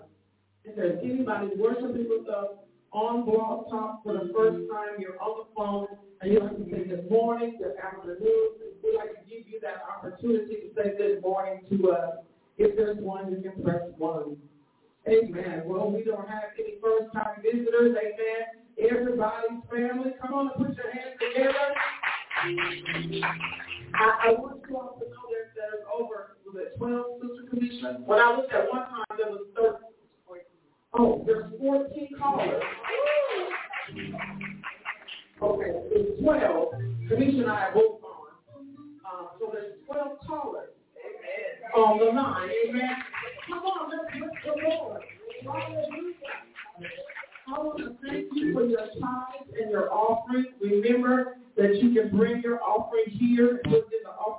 If 0.64 0.76
there's 0.76 1.00
anybody 1.04 1.50
worshiping 1.58 2.08
with 2.10 2.28
us 2.28 2.58
on 2.92 3.26
Blog 3.26 3.70
Talk 3.70 4.04
for 4.04 4.14
the 4.14 4.32
first 4.36 4.68
time, 4.72 5.00
you're 5.00 5.20
on 5.22 5.46
the 5.46 5.56
phone, 5.56 5.88
and 6.22 6.34
you 6.34 6.40
like 6.40 6.58
to 6.58 6.64
say 6.66 6.84
good 6.88 7.10
morning, 7.10 7.58
good 7.60 7.76
afternoon. 7.78 8.50
We'd 8.84 8.96
like 8.96 9.14
to 9.14 9.22
give 9.30 9.48
you 9.48 9.60
that 9.62 9.84
opportunity 9.86 10.56
to 10.56 10.70
say 10.76 10.98
good 10.98 11.22
morning 11.22 11.62
to 11.70 11.92
us. 11.92 12.16
If 12.58 12.76
there's 12.76 12.98
one, 12.98 13.32
you 13.32 13.38
can 13.38 13.64
press 13.64 13.84
one. 13.98 14.38
Amen. 15.08 15.64
Well, 15.66 15.92
we 15.92 16.04
don't 16.04 16.28
have 16.28 16.52
any 16.60 16.76
first-time 16.82 17.42
visitors. 17.42 17.96
Amen. 17.96 18.66
Everybody's 18.80 19.64
family, 19.70 20.12
come 20.22 20.34
on 20.34 20.52
and 20.56 20.68
put 20.68 20.76
your 20.76 20.92
hands 20.92 21.16
together. 21.20 21.74
I, 23.94 24.28
I 24.28 24.32
want 24.34 24.62
you 24.70 24.78
all 24.78 25.00
to 25.00 25.06
know 25.06 25.29
was 26.54 26.64
it 26.66 26.78
12 26.78 27.06
sister 27.22 27.50
commission. 27.50 28.04
When 28.06 28.20
I 28.20 28.36
looked 28.36 28.54
at 28.54 28.70
one 28.70 28.86
time, 28.86 29.18
there 29.18 29.30
was 29.30 29.46
13. 29.56 29.76
Oh, 30.94 31.24
there's 31.26 31.46
14 31.60 32.10
callers. 32.18 32.64
Okay, 35.42 35.72
it's 35.92 36.22
12. 36.22 36.74
Commission 37.10 37.42
and 37.42 37.52
I 37.52 37.68
are 37.68 37.74
both 37.74 38.02
on. 38.04 38.20
Uh, 39.06 39.26
so 39.40 39.50
there's 39.54 39.74
12 39.86 40.18
callers 40.28 40.70
on 41.76 42.00
the 42.00 42.06
line. 42.06 42.50
Amen. 42.68 42.90
Come 43.48 43.60
on, 43.60 43.92
let's 43.92 44.16
lift 44.20 44.34
the 44.46 44.70
Lord. 44.70 45.02
Hallelujah. 45.44 46.14
I 47.48 47.60
want 47.60 47.78
to 47.80 47.96
thank 48.08 48.28
you 48.34 48.54
for 48.54 48.66
your 48.66 48.80
tithes 48.80 49.50
and 49.60 49.72
your 49.72 49.92
offering. 49.92 50.46
Remember 50.62 51.38
that 51.58 51.82
you 51.82 51.94
can 51.94 52.16
bring 52.16 52.42
your 52.42 52.62
offering 52.62 53.06
here 53.08 53.50
and 53.50 53.64
put 53.64 53.74
it 53.74 53.86
in 53.94 54.04
the 54.04 54.10
offering 54.10 54.39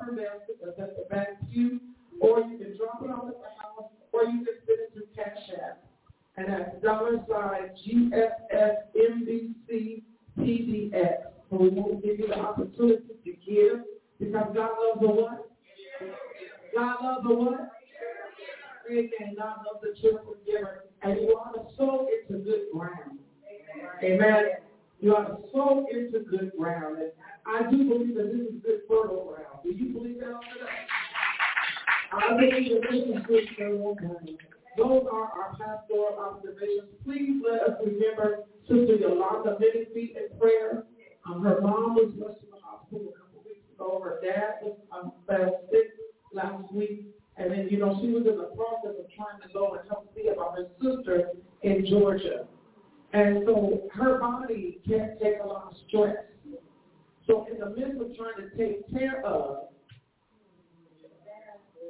So 55.92 57.46
in 57.50 57.58
the 57.58 57.70
midst 57.70 58.00
of 58.00 58.16
trying 58.16 58.36
to 58.36 58.56
take 58.56 58.90
care 58.90 59.24
of, 59.24 59.68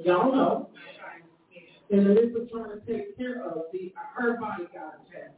y'all 0.05 0.33
know, 0.33 0.71
in 1.91 2.05
the 2.05 2.15
midst 2.15 2.37
of 2.37 2.51
trying 2.51 2.71
to 2.71 2.87
take 2.87 3.17
care 3.17 3.43
of 3.45 3.65
the 3.73 3.93
her 4.15 4.39
body 4.39 4.65
got 4.73 5.01
attacked. 5.07 5.35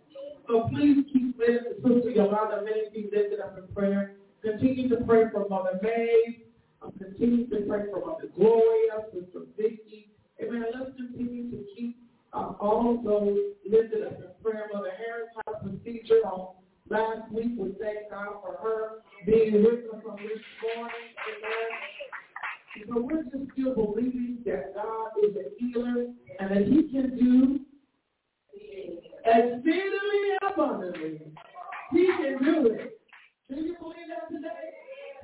So 0.48 0.68
please 0.70 1.04
keep 1.12 1.38
to 1.38 1.74
Sister 1.82 2.10
Yolanda 2.10 2.62
Ministry 2.64 3.08
lifted 3.12 3.40
up 3.40 3.58
in 3.58 3.66
prayer. 3.74 4.16
Continue 4.42 4.88
to 4.90 4.96
pray 5.04 5.24
for 5.32 5.48
Mother 5.48 5.78
May. 5.82 6.42
Um, 6.82 6.92
continue 6.98 7.46
to 7.48 7.66
pray 7.68 7.82
for 7.90 8.04
Mother 8.04 8.28
Gloria, 8.36 9.06
Sister 9.12 9.46
Vicky. 9.56 10.10
Amen. 10.42 10.64
Let's 10.74 10.96
continue 10.96 11.50
to 11.50 11.64
keep 11.76 11.96
um, 12.32 12.56
all 12.60 13.00
those 13.04 13.38
lifted 13.68 14.06
up 14.06 14.18
in 14.18 14.30
prayer. 14.42 14.68
Mother 14.72 14.90
Harris 14.98 15.28
had 15.46 15.62
procedure 15.62 16.22
on 16.24 16.54
last 16.92 17.32
week. 17.32 17.52
We 17.56 17.72
thank 17.80 18.10
God 18.10 18.36
for 18.42 18.58
her 18.62 19.02
being 19.24 19.64
with 19.64 19.88
us 19.92 20.02
on 20.06 20.16
this 20.16 20.42
morning. 20.76 21.08
Amen. 21.32 21.70
So 22.86 23.00
we're 23.00 23.22
just 23.24 23.52
still 23.52 23.74
believing 23.74 24.38
that 24.44 24.74
God 24.74 25.08
is 25.24 25.34
a 25.36 25.48
healer 25.58 26.06
and 26.38 26.50
that 26.50 26.66
he 26.66 26.82
can 26.92 27.16
do 27.16 27.60
exceedingly 29.24 30.36
abundantly. 30.50 31.20
He 31.92 32.06
can 32.06 32.44
do 32.44 32.66
it. 32.66 33.00
Do 33.48 33.56
you 33.56 33.76
believe 33.80 34.08
that 34.08 34.28
today? 34.30 34.48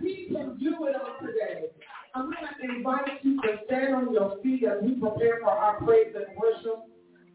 He 0.01 0.33
can 0.33 0.59
do 0.59 0.87
it 0.87 0.97
on 0.97 1.27
today. 1.27 1.69
I'm 2.15 2.25
going 2.25 2.37
to 2.37 2.77
invite 2.77 3.23
you 3.23 3.41
to 3.43 3.49
stand 3.67 3.95
on 3.95 4.13
your 4.13 4.39
feet 4.43 4.65
as 4.65 4.83
we 4.83 4.95
prepare 4.95 5.41
for 5.41 5.51
our 5.51 5.79
praise 5.79 6.15
and 6.15 6.37
worship. 6.37 6.85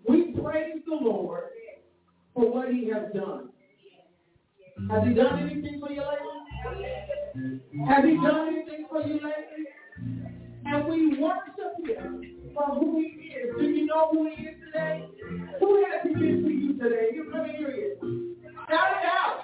We 0.07 0.31
praise 0.41 0.81
the 0.87 0.95
Lord 0.95 1.49
for 2.33 2.51
what 2.51 2.69
he 2.69 2.89
has 2.89 3.13
done. 3.13 3.49
Has 4.89 5.07
he 5.07 5.13
done 5.13 5.39
anything 5.39 5.79
for 5.79 5.91
you 5.91 6.01
lately? 6.01 7.85
Has 7.87 8.03
he 8.03 8.15
done 8.15 8.47
anything 8.47 8.85
for 8.89 9.01
you 9.01 9.13
lately? 9.15 9.65
And 10.65 10.87
we 10.87 11.17
worship 11.19 11.75
him 11.85 12.51
for 12.53 12.65
who 12.75 12.99
he 12.99 13.27
is. 13.29 13.55
Do 13.57 13.63
you 13.65 13.85
know 13.85 14.09
who 14.11 14.29
he 14.29 14.43
is 14.43 14.55
today? 14.65 15.05
Who 15.59 15.83
has 15.85 16.01
he 16.03 16.13
been 16.13 16.43
to 16.43 16.49
you 16.49 16.73
today? 16.77 17.09
You 17.13 17.29
come 17.31 17.49
hear 17.49 17.69
it. 17.69 17.99
Shout 18.01 18.91
it 18.97 19.05
out. 19.05 19.39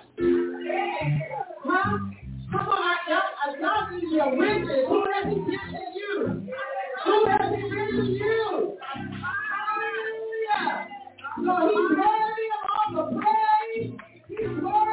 Huh? 1.64 1.98
Come 2.52 2.68
on, 2.68 2.82
I, 2.82 2.96
I, 3.10 3.50
I 3.52 4.00
you 4.00 4.10
your 4.16 4.36
witness. 4.36 4.86
Who 4.88 5.04
has 5.14 5.26
he 5.30 5.36
been 5.36 5.46
to 5.46 5.82
you? 5.94 6.12
Who 7.06 7.26
has 7.28 7.56
he 7.56 7.62
been 7.62 7.88
to 7.92 8.04
you? 8.12 8.78
Hallelujah. 9.70 10.88
So 11.36 11.52
he's 11.70 11.90
worthy 11.98 12.48
of 12.56 12.62
all 12.74 12.90
the 12.96 13.04
praise. 13.20 13.92
He's 14.30 14.56
worthy 14.64 14.89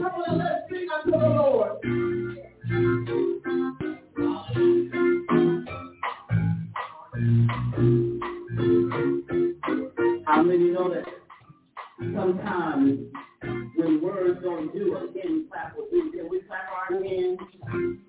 Come 0.00 0.12
on, 0.12 0.38
let's 0.38 0.62
sing 0.70 0.88
unto 0.88 1.10
the 1.10 1.18
Lord. 1.18 1.72
How 10.26 10.42
many 10.42 10.70
know 10.70 10.88
that 10.94 11.04
sometimes 12.14 12.98
when 13.76 14.00
words 14.00 14.40
don't 14.42 14.72
do 14.72 14.96
can 15.12 15.46
clap 15.52 15.76
we 15.92 16.10
we 16.30 16.40
clap 16.48 16.70
our 16.90 17.02
hands? 17.02 17.99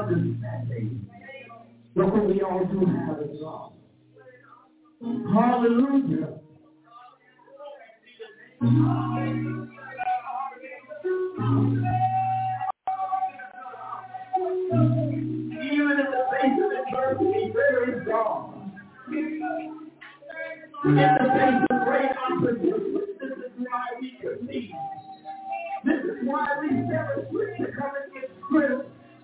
Understanding. 0.00 1.06
But 1.94 2.12
what 2.12 2.26
we 2.28 2.42
all 2.42 2.64
do 2.64 2.86
have 2.86 3.20
is 3.20 3.40
God. 3.40 3.72
Hallelujah. 5.32 6.38
Even 15.62 15.90
in 15.92 16.08
the 16.10 16.24
face 16.30 16.58
of 16.62 16.70
adversity, 16.86 17.52
there 17.54 17.90
is 17.90 18.06
God. 18.06 18.54
In 20.84 20.96
the 20.96 21.28
face 21.36 21.62
of 21.70 21.76
great 21.84 22.10
opposition, 22.16 22.94
this 23.18 23.32
is 23.38 23.52
why 23.58 23.86
we 24.00 24.08
conceive. 24.20 24.70
This 25.84 26.04
is 26.04 26.18
why 26.24 26.46
we 26.60 26.70
never 26.70 27.26
switch 27.30 27.56
to 27.58 27.72
come 27.72 27.92
against 28.06 28.34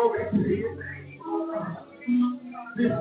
Glory 0.00 0.30
to 0.32 0.48
your 0.48 0.74
name, 0.76 1.20
This 2.76 2.92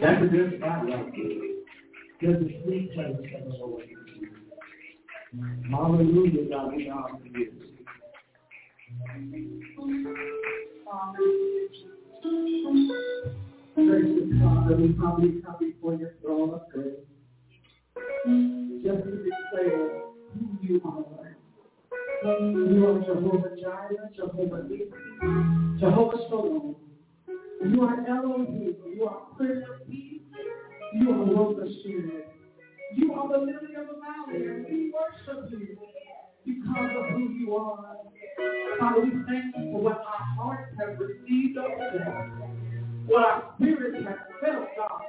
That's 0.00 0.22
a 0.22 0.26
good 0.26 0.58
spot 0.58 0.86
right 0.86 1.12
there. 2.20 2.30
A 2.30 2.62
sweet 2.64 2.94
place 2.94 3.16
the 3.48 3.56
Lord. 3.58 3.84
Hallelujah, 5.70 6.48
God, 6.48 6.76
we 6.76 6.84
you. 6.84 7.52
Gracious 13.74 14.40
Father, 14.40 14.76
we 14.76 14.94
come 14.94 15.56
before 15.60 15.94
your 15.94 16.12
throne 16.22 16.54
of 16.54 16.62
grace. 16.72 16.94
Just 18.84 19.04
to 19.04 19.24
declare 19.24 20.02
who 20.32 20.58
you 20.62 20.80
are. 20.84 21.36
You 22.24 22.86
are 22.86 23.00
Jehovah 23.00 23.56
Jireh, 23.60 24.10
Jehovah 24.16 24.62
Nissi, 24.68 25.78
Jehovah 25.80 26.18
Shalom. 26.28 26.85
You 27.64 27.82
are 27.82 28.06
Elohim. 28.06 28.76
You 28.94 29.04
are 29.08 29.20
Prince 29.36 29.64
of 29.72 29.88
Peace. 29.88 30.22
You 30.94 31.10
are 31.10 31.68
Spirit. 31.80 32.28
You 32.94 33.12
are 33.14 33.28
the 33.28 33.38
lily 33.38 33.74
of 33.78 33.86
the 33.88 34.00
valley, 34.00 34.46
and 34.46 34.66
we 34.70 34.92
worship 34.92 35.50
you 35.50 35.76
because 36.46 36.90
of 36.96 37.06
who 37.14 37.30
you 37.32 37.56
are. 37.56 37.96
Father, 38.78 39.00
we 39.00 39.10
thank 39.26 39.56
you 39.56 39.72
for 39.72 39.82
what 39.82 39.98
our 39.98 40.24
hearts 40.36 40.72
have 40.78 40.98
received 40.98 41.58
of 41.58 41.70
you, 41.70 42.00
what 43.06 43.24
our 43.24 43.54
spirits 43.56 44.04
have 44.06 44.18
felt, 44.40 44.68
God. 44.76 45.02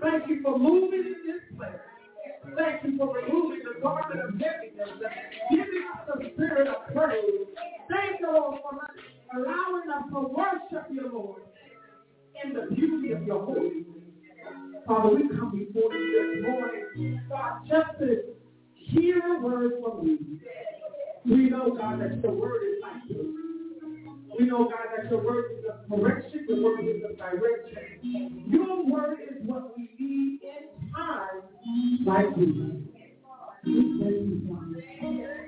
Thank 0.00 0.28
you 0.28 0.40
for 0.42 0.58
moving 0.58 1.00
in 1.00 1.16
this 1.26 1.58
place. 1.58 2.56
Thank 2.56 2.84
you 2.84 2.96
for 2.96 3.14
removing 3.14 3.60
the 3.64 3.80
garment 3.82 4.20
of 4.20 4.30
heaviness 4.40 4.88
and 4.88 5.50
giving 5.50 5.84
us 5.94 6.08
the 6.08 6.30
spirit 6.34 6.68
of 6.68 6.94
praise. 6.94 7.46
Thank 7.90 8.20
you, 8.20 8.32
Lord, 8.32 8.60
for 8.62 9.38
allowing 9.38 9.90
us 9.90 10.04
to 10.12 10.20
worship 10.28 10.86
you, 10.90 11.10
Lord, 11.12 11.42
in 12.44 12.52
the 12.52 12.74
beauty 12.74 13.12
of 13.12 13.22
your 13.24 13.44
holiness. 13.44 13.84
Father, 14.86 15.14
we 15.14 15.28
come 15.28 15.50
before 15.50 15.92
you 15.92 16.42
this 16.42 16.50
morning, 16.50 17.20
God, 17.28 17.60
just 17.68 17.98
to 18.00 18.22
hear 18.74 19.20
a 19.36 19.40
word 19.40 19.72
from 19.82 20.06
you. 20.06 20.40
We 21.26 21.50
know, 21.50 21.76
God, 21.76 22.00
that 22.00 22.22
your 22.22 22.32
word 22.32 22.62
is 22.62 22.82
like 22.82 23.02
you. 23.08 23.34
We 24.38 24.46
know, 24.46 24.64
God, 24.64 24.86
that 24.96 25.10
your 25.10 25.22
word 25.22 25.44
is 25.58 25.64
a 25.64 25.88
correction, 25.88 26.46
your 26.48 26.62
word 26.62 26.86
is 26.86 27.02
a 27.04 27.16
direction. 27.16 28.44
Your 28.50 28.86
word 28.86 29.18
is 29.30 29.36
what 29.44 29.76
we 29.76 29.90
need 29.98 30.40
in 30.42 30.92
times 30.92 31.44
like 32.06 32.34
these. 32.36 32.88
We 33.64 33.98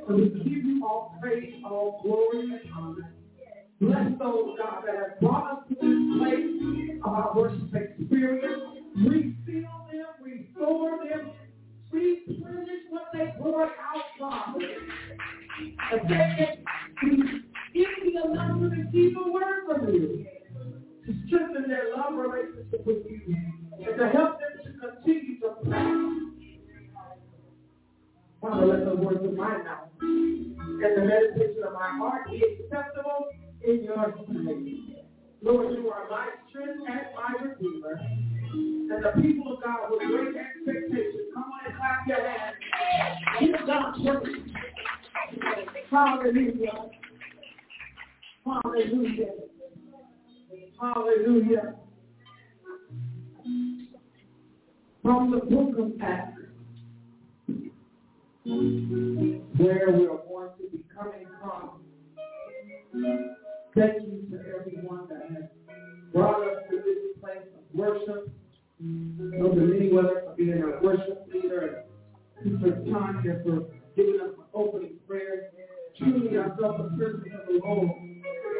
we 0.08 0.28
give 0.28 0.64
you 0.64 0.84
all 0.84 1.16
praise, 1.20 1.54
all 1.64 2.00
glory, 2.02 2.40
and 2.40 2.60
honor. 2.76 3.14
Bless 3.80 4.10
those, 4.18 4.58
God, 4.58 4.82
that 4.84 4.94
have 4.94 5.20
brought 5.20 5.52
us 5.52 5.64
to 5.70 5.74
this 5.74 6.18
place 6.18 7.00
of 7.02 7.12
our 7.12 7.34
worship 7.34 7.74
experience. 7.74 8.62
Refill 8.94 9.86
them, 9.90 10.06
restore 10.22 10.98
them, 10.98 11.30
replenish 11.90 12.84
what 12.90 13.04
they 13.14 13.32
poured 13.38 13.70
out, 13.70 14.04
Father. 14.18 14.60
And 15.92 16.10
they 16.10 16.58
can 17.00 17.44
be 17.72 17.86
empty 17.86 18.16
enough 18.22 18.58
to 18.58 18.68
receive 18.68 19.16
a 19.16 19.32
word 19.32 19.64
from 19.66 19.88
you. 19.88 20.26
To 21.06 21.14
strengthen 21.26 21.70
their 21.70 21.96
love 21.96 22.12
relationship 22.16 22.84
with 22.84 22.98
you. 23.08 23.34
And 23.78 23.98
to 23.98 24.08
help 24.10 24.40
them 24.40 24.60
to 24.62 24.70
continue 24.78 25.40
to 25.40 25.48
pray. 25.64 26.20
Father, 28.42 28.66
let 28.66 28.84
the 28.84 28.94
words 28.96 29.24
of 29.24 29.34
my 29.34 29.56
mouth 29.56 29.88
and 30.02 30.96
the 30.96 31.02
meditation 31.02 31.62
of 31.66 31.72
my 31.72 31.88
heart 31.98 32.30
be 32.30 32.42
acceptable 32.42 33.28
in 33.64 33.84
your 33.84 33.96
sight. 33.96 35.06
Lord, 35.42 35.72
you 35.74 35.90
are 35.90 36.08
my 36.10 36.28
strength 36.48 36.84
and 36.86 37.06
my 37.14 37.34
redeemer. 37.42 38.00
And 38.52 39.04
the 39.04 39.22
people 39.22 39.54
of 39.54 39.62
God 39.62 39.90
with 39.90 40.00
great 40.00 40.36
expectation, 40.36 41.30
come 41.32 41.44
on 41.44 41.60
and 41.66 41.76
clap 41.76 42.06
your 42.06 42.28
hands. 42.28 42.56
Give 43.38 43.66
God 43.66 43.94
praise. 43.94 44.50
Hallelujah. 45.90 46.90
Hallelujah. 48.44 49.32
Hallelujah. 50.80 51.74
From 55.02 55.30
the 55.30 55.38
book 55.38 55.78
of 55.78 55.92
Acts, 56.02 56.40
where 59.56 59.90
we 59.92 60.06
are 60.06 60.20
going 60.28 60.50
to 60.58 60.64
be 60.70 60.84
coming 60.94 61.26
from. 61.40 61.80
Thank 63.74 64.02
you 64.02 64.26
to 64.30 64.44
everyone 64.58 65.06
that 65.08 65.30
has 65.30 65.44
brought 66.12 66.42
us 66.42 66.64
to 66.70 66.76
this 66.76 67.20
place 67.20 67.46
of 67.54 67.78
worship. 67.78 68.28
Elder 68.82 69.60
Manyweather 69.60 70.24
for 70.24 70.34
being 70.36 70.62
our 70.62 70.80
worship 70.82 71.28
leader, 71.32 71.84
and 72.40 72.60
Sister 72.60 72.82
Tanya 72.90 73.40
for 73.44 73.66
giving 73.94 74.20
us 74.22 74.30
an 74.38 74.44
opening 74.54 74.94
prayer. 75.06 75.50
Truly, 75.98 76.38
I 76.38 76.48
felt 76.58 76.78
the 76.78 76.96
presence 76.96 77.24
of 77.38 77.46
the 77.46 77.60
Lord. 77.62 77.90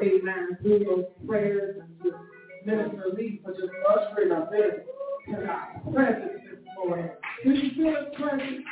Amen. 0.02 0.58
Through 0.62 0.78
those 0.80 1.04
prayers 1.26 1.82
and 1.82 2.02
to 2.02 2.18
Minister 2.66 3.04
Lee 3.16 3.40
for 3.42 3.52
just 3.52 3.72
ushering 3.88 4.32
us 4.32 4.48
in 4.52 5.34
to 5.34 5.46
our 5.46 5.80
presence 5.92 6.42
this 6.50 6.60
morning. 6.76 7.10
You 7.44 7.70
feel 7.74 7.94
His 7.96 8.14
presence? 8.14 8.64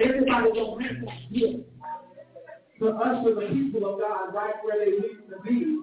Everybody 0.00 0.52
don't 0.54 0.80
have 0.80 1.00
to 1.00 1.06
get 1.32 1.73
to 2.80 2.88
usher 2.88 3.34
the 3.34 3.46
people 3.52 3.92
of 3.92 4.00
God 4.00 4.34
right 4.34 4.54
where 4.62 4.84
they 4.84 4.92
need 4.92 5.28
to 5.30 5.40
be. 5.44 5.80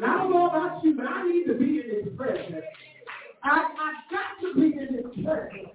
Now, 0.00 0.14
I 0.14 0.18
don't 0.18 0.30
know 0.30 0.46
about 0.48 0.84
you, 0.84 0.94
but 0.96 1.06
I 1.06 1.28
need 1.28 1.44
to 1.46 1.54
be 1.54 1.80
in 1.80 2.04
His 2.04 2.16
presence. 2.16 2.64
I, 3.42 3.50
I 3.50 3.92
got 4.10 4.40
to 4.42 4.54
be 4.54 4.66
in 4.66 4.94
His 4.94 5.24
presence. 5.24 5.68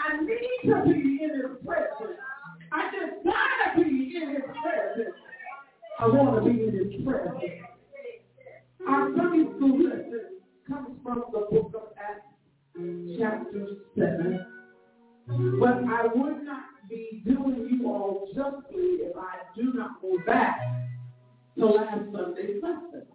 I 0.00 0.20
need 0.20 0.70
to 0.70 0.82
be 0.84 1.22
in 1.22 1.30
His 1.34 1.64
presence. 1.64 2.18
I 2.72 2.90
just 2.94 3.24
gotta 3.24 3.84
be 3.84 4.14
in 4.16 4.30
His 4.30 4.44
presence. 4.62 5.16
I 5.98 6.06
want 6.06 6.44
to 6.44 6.50
be 6.50 6.62
in 6.62 6.72
His 6.72 7.04
presence. 7.04 7.38
Our 8.88 9.10
Sunday 9.16 9.44
school 9.56 9.78
lesson 9.78 10.40
comes 10.68 10.98
from 11.02 11.24
the 11.32 11.40
book 11.50 11.72
of 11.74 11.82
Acts, 11.98 12.26
chapter 13.18 13.66
7. 13.96 14.46
But 15.60 15.84
I 15.84 16.06
would 16.14 16.42
not 16.44 16.64
be 16.90 17.22
doing 17.24 17.68
you 17.70 17.86
all 17.88 18.28
justly 18.34 18.98
if 19.06 19.16
I 19.16 19.38
do 19.56 19.72
not 19.72 20.02
go 20.02 20.18
back 20.26 20.58
to 21.56 21.66
last 21.66 22.00
Sunday's 22.12 22.60
lesson. 22.62 23.06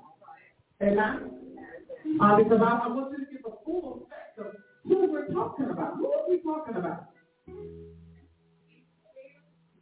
Amen? 0.81 1.31
Uh, 2.21 2.37
because 2.37 2.61
I, 2.61 2.79
I 2.83 2.87
want 2.87 3.11
you 3.11 3.25
to 3.25 3.31
get 3.31 3.43
the 3.43 3.51
full 3.65 4.07
effect 4.07 4.39
of 4.39 4.55
who 4.87 5.11
we're 5.11 5.27
talking 5.27 5.65
about. 5.65 5.97
Who 5.97 6.11
are 6.11 6.29
we 6.29 6.41
talking 6.41 6.75
about? 6.75 7.09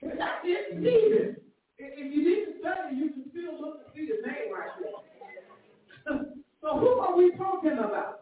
That's 0.02 0.44
it, 0.44 0.68
Stephen. 0.72 1.36
If 1.78 2.14
you 2.14 2.24
didn't 2.24 2.56
study, 2.62 2.96
you 2.96 3.10
can 3.12 3.26
still 3.30 3.62
look 3.62 3.80
and 3.86 3.94
see 3.96 4.08
the 4.08 4.28
name 4.28 4.54
right 4.54 4.70
there. 4.82 6.26
so 6.62 6.80
who 6.80 6.88
are 7.00 7.16
we 7.16 7.32
talking 7.38 7.74
about? 7.74 8.22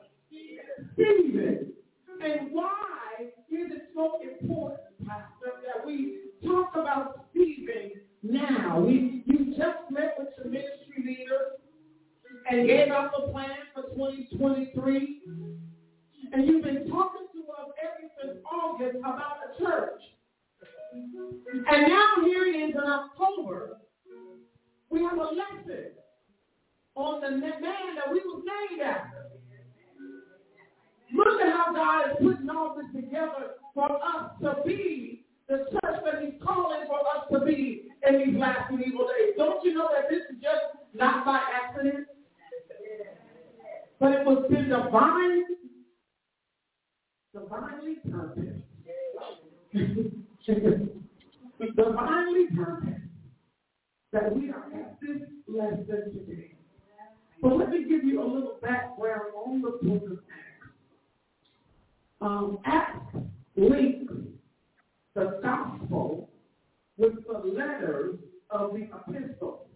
Stephen. 0.94 1.74
And 2.22 2.52
why 2.52 3.32
is 3.50 3.72
it 3.72 3.90
so 3.96 4.20
important, 4.22 4.91
That 5.12 5.86
we 5.86 6.20
talk 6.46 6.72
about 6.74 7.26
Stephen 7.32 7.92
now? 8.24 8.80
We 8.80 9.24
you 9.26 9.54
just 9.58 9.92
met 9.92 10.16
with 10.18 10.30
your 10.38 10.48
ministry 10.48 11.04
leader 11.06 11.60
and 12.50 12.68
gave 12.68 12.92
us 12.92 13.12
a 13.18 13.32
plan 13.32 13.58
for 13.74 13.84
2023. 13.96 15.22
And 16.34 16.48
you've 16.48 16.64
been 16.64 16.90
talking 16.90 17.28
to 17.34 17.40
us 17.52 17.70
ever 17.84 18.08
since 18.22 18.40
August 18.46 18.98
about 19.00 19.38
a 19.50 19.62
church. 19.62 20.02
And 20.94 21.88
now 21.88 22.08
here 22.24 22.46
it 22.46 22.70
is 22.70 22.76
in 22.76 22.90
October. 22.90 23.80
We 24.90 25.04
have 25.04 25.18
a 25.18 25.24
lesson 25.24 25.92
on 26.96 27.22
the 27.22 27.32
man 27.32 27.96
that 27.96 28.12
we 28.12 28.20
was 28.20 28.44
named 28.46 28.82
after. 28.82 29.28
Look 31.14 31.42
at 31.42 31.52
how 31.52 31.74
God 31.74 32.12
is 32.12 32.18
putting 32.22 32.50
all 32.50 32.76
this 32.78 33.04
together 33.04 33.56
for 33.74 33.92
us 33.92 34.32
to 34.42 34.56
be 34.66 35.26
the 35.48 35.66
church 35.72 36.02
that 36.06 36.24
he's 36.24 36.42
calling 36.44 36.82
for 36.88 37.00
us 37.00 37.26
to 37.32 37.40
be 37.46 37.90
in 38.08 38.20
these 38.20 38.36
last 38.40 38.72
and 38.72 38.84
evil 38.86 39.08
days. 39.08 39.34
Don't 39.38 39.64
you 39.64 39.74
know 39.74 39.90
that 39.94 40.10
this 40.10 40.22
is 40.30 40.42
just 40.42 40.76
not 40.94 41.26
by 41.26 41.40
accident? 41.54 42.08
But 44.00 44.14
it 44.14 44.26
was 44.26 44.46
been 44.50 44.70
divine, 44.70 45.44
divinely 47.34 47.96
purposed. 48.10 48.64
divinely 51.76 52.48
purposed 52.56 53.02
that 54.12 54.36
we 54.36 54.50
are 54.50 54.66
at 54.74 54.98
this 55.02 55.22
lesson 55.48 55.86
today. 55.86 56.56
But 57.42 57.58
let 57.58 57.70
me 57.70 57.86
give 57.88 58.04
you 58.04 58.22
a 58.22 58.26
little 58.26 58.58
background 58.62 59.34
on 59.36 59.62
the 59.62 59.70
book 59.70 60.12
of 60.12 60.20
Acts. 60.30 60.68
Um, 62.22 62.60
Acts 62.66 63.16
links 63.62 64.14
the 65.14 65.40
gospel 65.44 66.30
with 66.98 67.14
the 67.28 67.38
letters 67.48 68.18
of 68.50 68.74
the 68.74 68.88
epistle. 68.96 69.68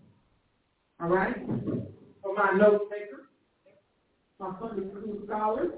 All 1.00 1.10
right? 1.10 1.36
For 2.24 2.34
my 2.36 2.52
note 2.58 2.90
taker, 2.90 3.30
my 4.40 4.54
Sunday 4.60 4.90
school 4.90 5.20
scholars, 5.26 5.72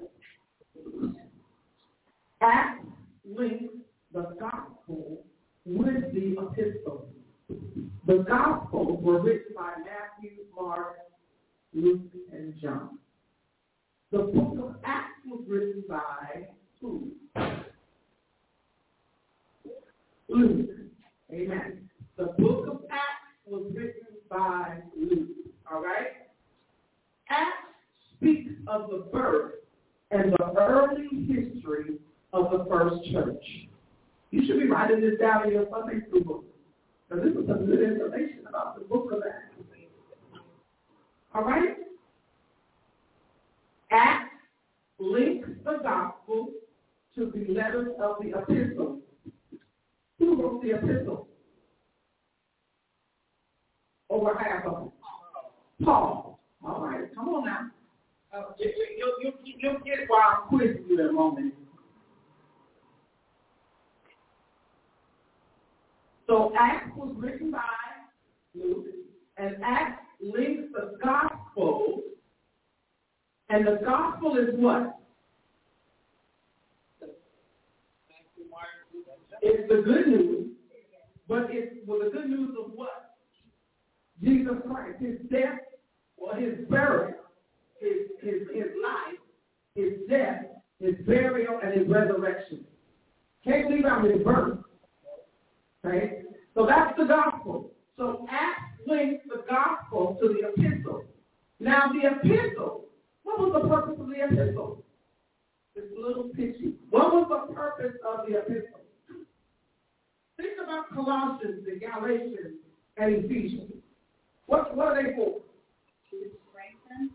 Acts 2.41 2.85
links 3.25 3.73
the 4.13 4.35
gospel 4.39 5.25
with 5.65 6.13
the 6.13 6.35
epistle. 6.39 7.09
The 8.05 8.25
gospels 8.27 9.03
were 9.03 9.21
written 9.21 9.53
by 9.55 9.73
Matthew, 9.79 10.45
Mark, 10.55 10.97
Luke, 11.73 12.01
and 12.31 12.53
John. 12.61 12.99
The 14.11 14.19
book 14.19 14.57
of 14.59 14.75
Acts 14.85 15.19
was 15.25 15.43
written 15.47 15.83
by 15.89 16.47
who? 16.79 17.11
Luke. 20.29 20.69
Amen. 21.31 21.89
The 22.17 22.25
book 22.37 22.67
of 22.67 22.81
Acts 22.89 23.37
was 23.45 23.71
written 23.73 24.07
by 24.29 24.79
Luke. 24.95 25.29
All 25.71 25.81
right? 25.81 26.27
Acts 27.29 27.51
speaks 28.15 28.51
of 28.67 28.89
the 28.89 29.07
birth 29.11 29.53
and 30.11 30.33
the 30.33 30.53
early 30.57 31.07
history 31.27 31.97
of 32.33 32.51
the 32.51 32.65
first 32.69 33.11
church. 33.11 33.43
You 34.31 34.45
should 34.45 34.59
be 34.59 34.67
writing 34.67 35.01
this 35.01 35.19
down 35.19 35.47
in 35.47 35.53
your 35.53 35.67
Sunday 35.71 36.05
school 36.07 36.23
book. 36.23 36.45
Because 37.09 37.23
this 37.23 37.33
is 37.33 37.47
some 37.47 37.65
good 37.65 37.81
information 37.81 38.39
about 38.47 38.77
the 38.77 38.85
book 38.85 39.11
of 39.11 39.21
Acts. 39.27 39.55
All 41.33 41.43
right? 41.43 41.77
Acts 43.91 44.33
links 44.99 45.49
the 45.63 45.79
gospel 45.83 46.49
to 47.15 47.31
the 47.33 47.53
letters 47.53 47.89
of 48.01 48.17
the 48.21 48.37
epistle. 48.37 48.99
Who 50.19 50.41
wrote 50.41 50.61
the 50.63 50.71
epistle? 50.71 51.27
Over 54.09 54.37
half 54.37 54.65
of 54.65 54.73
them. 54.73 54.91
Paul. 55.83 56.39
All 56.65 56.81
right, 56.81 57.13
come 57.13 57.29
on 57.29 57.45
now. 57.45 57.69
Uh, 58.33 58.43
you, 58.57 58.73
you, 58.97 59.13
you, 59.21 59.53
you'll 59.59 59.79
get 59.85 60.07
why 60.07 60.35
I'm 60.37 60.47
quizzing 60.49 60.85
you 60.89 60.99
in 60.99 61.07
a 61.07 61.11
moment. 61.11 61.53
So 66.27 66.51
Acts 66.59 66.89
was 66.97 67.15
written 67.17 67.51
by 67.51 67.61
Luke, 68.53 68.85
and 69.37 69.55
Acts 69.63 70.01
links 70.21 70.63
the 70.73 70.97
gospel, 71.01 72.01
and 73.49 73.65
the 73.65 73.79
gospel 73.85 74.35
is 74.37 74.49
what? 74.55 74.99
It's 79.41 79.67
the 79.69 79.81
good 79.81 80.07
news, 80.07 80.47
but 81.27 81.47
it's 81.49 81.75
well, 81.85 81.99
the 82.03 82.09
good 82.09 82.29
news 82.29 82.55
of 82.59 82.71
what? 82.73 83.15
Jesus 84.21 84.53
Christ, 84.67 84.99
his 84.99 85.17
death, 85.29 85.59
or 86.17 86.35
his 86.35 86.67
burial, 86.69 87.19
his, 87.79 88.09
his, 88.21 88.41
his 88.53 88.67
life, 88.81 89.19
his 89.75 89.93
death, 90.09 90.45
his 90.79 90.95
burial, 91.05 91.59
and 91.63 91.79
his 91.79 91.87
resurrection. 91.87 92.65
Can't 93.43 93.71
leave 93.71 93.85
out 93.85 94.03
his 94.03 94.23
birth. 94.23 94.59
Okay? 95.85 96.23
So 96.55 96.65
that's 96.65 96.97
the 96.97 97.05
gospel. 97.05 97.71
So 97.95 98.25
Acts 98.29 98.81
links 98.85 99.23
the 99.27 99.43
gospel 99.49 100.17
to 100.21 100.27
the 100.29 100.49
epistle. 100.49 101.03
Now 101.59 101.91
the 101.91 102.07
epistle, 102.07 102.85
what 103.23 103.39
was 103.39 103.61
the 103.61 103.67
purpose 103.67 103.99
of 103.99 104.07
the 104.07 104.23
epistle? 104.23 104.83
It's 105.75 105.87
a 105.95 105.99
little 105.99 106.29
pitchy. 106.35 106.73
What 106.89 107.13
was 107.13 107.27
the 107.29 107.53
purpose 107.53 107.93
of 108.07 108.27
the 108.27 108.37
epistle? 108.37 108.81
Think 110.37 110.53
about 110.63 110.93
Colossians 110.93 111.65
and 111.67 111.81
Galatians 111.81 112.57
and 112.97 113.25
Ephesians. 113.25 113.73
What, 114.45 114.77
what 114.77 114.87
are 114.87 115.03
they 115.03 115.15
for? 115.15 115.41
To 116.11 116.29
strengthen, 116.51 117.09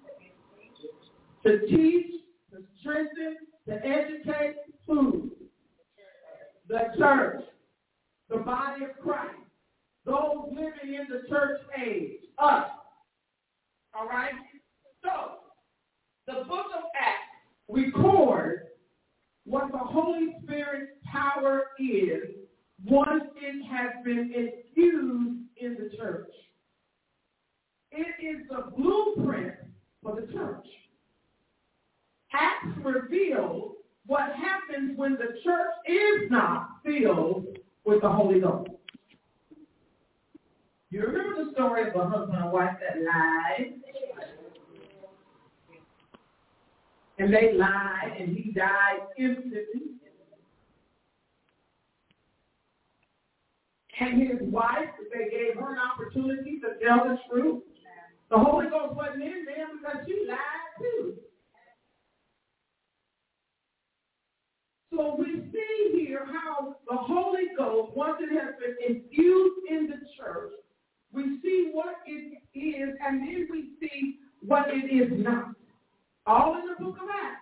To 1.45 1.67
teach, 1.67 2.23
to 2.51 2.65
strengthen, 2.81 3.37
to 3.69 3.75
educate, 3.87 4.57
who? 4.87 5.31
The 6.69 6.81
church, 6.99 7.43
the 8.29 8.39
body 8.39 8.85
of 8.85 8.99
Christ, 9.01 9.35
those 10.05 10.49
living 10.51 10.95
in 10.95 11.07
the 11.09 11.29
church 11.29 11.61
age, 11.81 12.13
us. 12.39 12.67
All 13.95 14.09
right? 14.09 14.33
So, 15.03 15.39
the 16.27 16.45
book 16.45 16.67
of 16.77 16.85
Acts 16.99 17.23
records 17.69 18.63
what 19.45 19.71
the 19.71 19.79
Holy 19.79 20.35
Spirit's 20.43 20.93
power 21.11 21.71
is 21.79 22.42
once 22.85 23.25
it 23.37 23.65
has 23.67 24.05
been 24.05 24.33
infused 24.35 25.41
in 25.57 25.75
the 25.75 25.97
church. 25.97 26.31
It 27.91 28.25
is 28.25 28.49
the 28.49 28.71
blueprint 28.77 29.55
for 30.03 30.17
the 30.21 30.33
church. 30.33 30.67
Acts 32.33 32.79
reveals 32.83 33.73
what 34.07 34.33
happens 34.33 34.97
when 34.97 35.13
the 35.13 35.39
church 35.45 35.73
is 35.87 36.31
not 36.31 36.69
filled 36.85 37.47
with 37.85 38.01
the 38.01 38.09
Holy 38.09 38.41
Ghost. 38.41 38.71
You 40.91 41.03
remember 41.03 41.45
the 41.45 41.53
story 41.53 41.89
of 41.89 41.95
a 41.95 42.09
husband 42.09 42.39
and 42.43 42.53
wife 42.53 42.77
that 42.81 43.03
lied? 43.03 43.75
And 47.19 47.33
they 47.33 47.53
lied 47.55 48.17
and 48.19 48.37
he 48.37 48.51
died 48.53 48.99
instantly. 49.17 49.93
And 54.03 54.21
his 54.21 54.39
wife, 54.51 54.91
they 55.13 55.31
gave 55.31 55.55
her 55.61 55.75
an 55.75 55.79
opportunity 55.79 56.59
to 56.59 56.85
tell 56.85 57.05
the 57.05 57.19
truth. 57.31 57.63
The 58.31 58.39
Holy 58.39 58.67
Ghost 58.69 58.97
wasn't 58.97 59.23
in 59.23 59.45
there 59.47 59.69
because 59.79 60.05
she 60.07 60.27
lied 60.27 60.39
too. 60.81 61.15
So 64.91 65.17
we 65.19 65.49
see 65.53 66.05
here 66.05 66.27
how 66.27 66.77
the 66.91 66.97
Holy 66.97 67.49
Ghost, 67.57 67.97
once 67.97 68.17
it 68.21 68.33
has 68.35 68.55
been 68.59 68.97
infused 68.97 69.67
in 69.71 69.87
the 69.87 70.01
church, 70.19 70.53
we 71.13 71.39
see 71.41 71.71
what 71.73 71.95
it 72.05 72.43
is, 72.59 72.89
and 73.07 73.21
then 73.21 73.47
we 73.51 73.69
see 73.81 74.19
what 74.45 74.67
it 74.69 74.93
is 74.93 75.13
not. 75.25 75.55
All 76.27 76.57
in 76.59 76.63
the 76.67 76.85
book 76.85 76.97
of 77.01 77.09
Acts. 77.09 77.41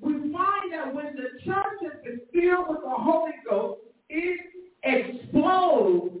We 0.00 0.12
find 0.32 0.72
that 0.72 0.92
when 0.92 1.14
the 1.14 1.38
church 1.44 1.78
has 1.82 2.02
been 2.02 2.20
filled 2.32 2.68
with 2.68 2.82
the 2.82 2.90
Holy 2.90 3.32
Ghost, 3.48 3.82
it 4.08 4.40
explodes 4.82 6.14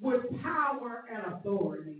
with 0.00 0.22
power 0.42 1.04
and 1.12 1.34
authority. 1.34 1.96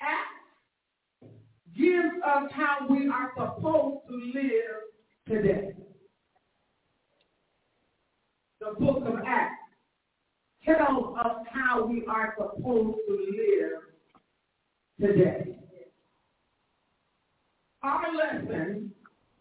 Acts 0.00 1.32
gives 1.76 2.14
us 2.26 2.50
how 2.52 2.86
we 2.88 3.08
are 3.08 3.32
supposed 3.36 4.06
to 4.08 4.14
live 4.34 4.82
today. 5.26 5.74
The 8.60 8.74
book 8.78 9.04
of 9.06 9.14
Acts 9.26 9.54
tells 10.64 11.16
us 11.18 11.36
how 11.52 11.86
we 11.86 12.04
are 12.06 12.34
supposed 12.36 12.98
to 13.06 13.12
live 13.36 13.80
today. 15.00 15.56
Our 17.82 18.06
lesson 18.16 18.92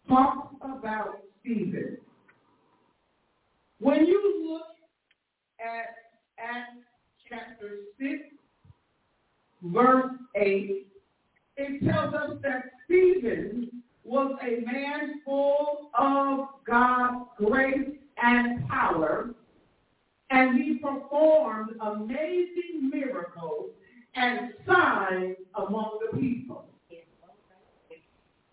talks 0.07 0.55
about 0.61 1.19
Stephen. 1.41 1.97
When 3.79 4.05
you 4.05 4.49
look 4.49 4.67
at 5.59 5.95
Acts 6.39 6.77
chapter 7.29 7.79
6, 7.99 8.11
verse 9.63 10.11
8, 10.35 10.87
it 11.57 11.85
tells 11.85 12.13
us 12.13 12.37
that 12.43 12.63
Stephen 12.85 13.69
was 14.03 14.37
a 14.41 14.65
man 14.65 15.21
full 15.25 15.89
of 15.97 16.47
God's 16.65 17.25
grace 17.37 17.97
and 18.21 18.67
power, 18.67 19.31
and 20.29 20.61
he 20.61 20.75
performed 20.75 21.71
amazing 21.81 22.89
miracles 22.91 23.71
and 24.15 24.53
signs 24.65 25.35
among 25.55 25.99
the 26.01 26.17
people. 26.17 26.65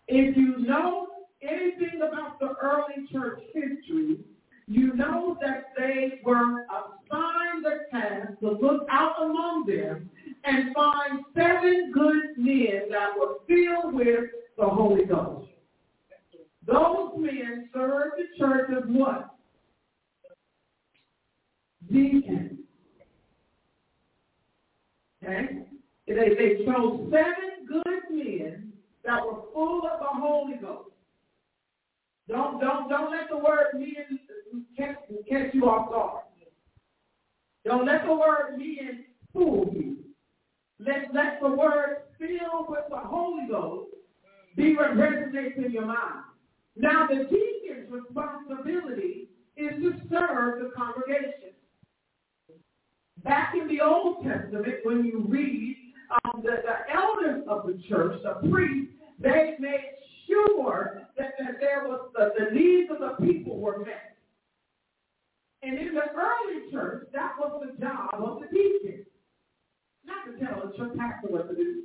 If 0.07 0.37
you 0.37 0.57
know 0.59 1.07
anything 1.47 2.01
about 2.01 2.39
the 2.39 2.53
early 2.61 3.07
church 3.11 3.41
history, 3.53 4.19
you 4.67 4.93
know 4.95 5.37
that 5.41 5.73
they 5.77 6.19
were 6.23 6.65
assigned 6.65 7.63
the 7.63 7.85
task 7.91 8.39
to 8.39 8.51
look 8.51 8.87
out 8.89 9.13
among 9.21 9.65
them 9.67 10.09
and 10.43 10.73
find 10.73 11.19
seven 11.35 11.91
good 11.93 12.37
men 12.37 12.89
that 12.89 13.09
were 13.17 13.35
filled 13.47 13.93
with 13.93 14.25
the 14.57 14.65
Holy 14.65 15.05
Ghost. 15.05 15.49
Those 16.65 17.11
men 17.17 17.69
served 17.73 18.15
the 18.17 18.37
church 18.39 18.71
as 18.75 18.83
what? 18.87 19.35
Deacons. 21.91 22.59
Okay? 25.23 25.65
They, 26.07 26.13
they 26.15 26.65
chose 26.65 27.11
seven 27.11 27.67
good 27.67 28.03
men 28.09 28.73
that 29.03 29.23
were 29.23 29.43
full 29.53 29.81
of 29.91 29.99
the 29.99 30.07
Holy 30.11 30.55
Ghost. 30.57 30.94
Don't 32.27 32.59
don't 32.59 32.89
don't 32.89 33.11
let 33.11 33.29
the 33.29 33.37
word 33.37 33.67
men 33.73 34.19
catch, 34.77 34.97
catch 35.29 35.53
you 35.53 35.69
off 35.69 35.89
guard. 35.89 36.23
Don't 37.63 37.85
let 37.85 38.05
the 38.05 38.13
word 38.13 38.57
men 38.57 39.05
fool 39.31 39.69
you. 39.73 39.97
Let 40.79 41.13
let 41.13 41.39
the 41.41 41.49
word 41.49 41.97
filled 42.19 42.69
with 42.69 42.85
the 42.89 42.97
Holy 42.97 43.47
Ghost 43.49 43.91
be 44.55 44.75
what 44.75 44.91
resonates 44.91 45.63
in 45.63 45.71
your 45.71 45.85
mind. 45.85 46.23
Now 46.75 47.07
the 47.07 47.25
deacon's 47.25 47.91
responsibility 47.91 49.29
is 49.55 49.71
to 49.81 49.93
serve 50.09 50.59
the 50.59 50.71
congregation. 50.75 51.53
Back 53.23 53.53
in 53.59 53.67
the 53.67 53.81
Old 53.81 54.23
Testament, 54.23 54.75
when 54.83 55.05
you 55.05 55.25
read 55.27 55.77
um, 56.25 56.41
the, 56.43 56.57
the 56.63 56.93
elders 56.93 57.43
of 57.47 57.65
the 57.65 57.81
church, 57.87 58.21
the 58.23 58.47
priests, 58.49 58.91
they 59.19 59.55
made 59.59 59.94
sure 60.27 61.01
that, 61.17 61.33
that 61.39 61.59
there 61.59 61.83
was 61.87 62.09
the, 62.15 62.33
the 62.37 62.51
needs 62.51 62.89
of 62.91 62.99
the 62.99 63.25
people 63.25 63.59
were 63.59 63.79
met. 63.79 64.15
And 65.63 65.79
in 65.79 65.95
the 65.95 66.01
early 66.01 66.71
church, 66.71 67.07
that 67.13 67.33
was 67.39 67.65
the 67.65 67.81
job 67.83 68.13
of 68.13 68.41
the 68.41 68.47
deacon. 68.47 69.05
Not 70.05 70.25
to 70.25 70.45
tell 70.45 70.61
the 70.67 70.77
church 70.77 70.97
pastor 70.97 71.27
what 71.29 71.49
to 71.49 71.55
do. 71.55 71.83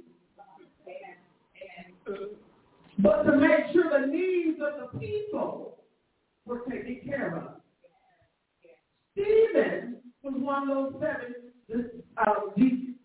But 2.98 3.22
to 3.22 3.36
make 3.36 3.72
sure 3.72 3.84
the 3.88 4.06
needs 4.06 4.58
of 4.60 4.92
the 4.92 4.98
people 4.98 5.78
were 6.44 6.60
taken 6.70 7.00
care 7.06 7.36
of. 7.36 7.60
Stephen 9.12 9.98
was 10.22 10.34
one 10.36 10.68
of 10.70 10.92
those 10.92 11.00
seven 11.00 11.94
uh, 12.18 12.34
deacons. 12.56 12.96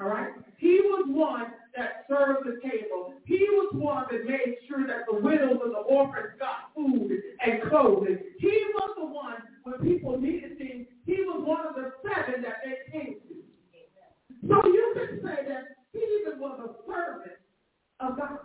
All 0.00 0.08
right? 0.08 0.30
He 0.58 0.80
was 0.84 1.06
one 1.08 1.46
that 1.78 2.04
served 2.10 2.44
the 2.44 2.58
table. 2.60 3.14
He 3.24 3.46
was 3.50 3.70
one 3.74 4.06
that 4.10 4.26
made 4.26 4.58
sure 4.66 4.84
that 4.86 5.06
the 5.10 5.16
widows 5.22 5.62
and 5.62 5.72
the 5.72 5.86
orphans 5.86 6.34
got 6.38 6.74
food 6.74 7.08
and 7.46 7.62
clothing. 7.70 8.18
He 8.38 8.66
was 8.74 8.90
the 8.98 9.06
one 9.06 9.38
when 9.62 9.78
people 9.80 10.20
needed 10.20 10.58
things. 10.58 10.86
He 11.06 11.22
was 11.22 11.46
one 11.46 11.66
of 11.66 11.74
the 11.78 11.94
seven 12.02 12.42
that 12.42 12.58
they 12.66 12.90
came 12.90 13.14
to. 13.14 13.34
So 14.48 14.66
you 14.66 14.94
can 14.94 15.22
say 15.22 15.46
that 15.46 15.78
Stephen 15.90 16.40
was 16.40 16.58
a 16.58 16.70
servant 16.90 17.38
of 18.00 18.18
God. 18.18 18.38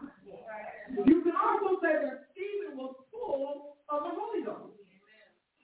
You 1.06 1.22
can 1.24 1.34
also 1.34 1.82
say 1.82 1.94
that 2.06 2.30
Stephen 2.32 2.78
was 2.78 2.94
full 3.12 3.78
of 3.90 4.04
the 4.04 4.14
Holy 4.14 4.46
Ghost. 4.46 4.78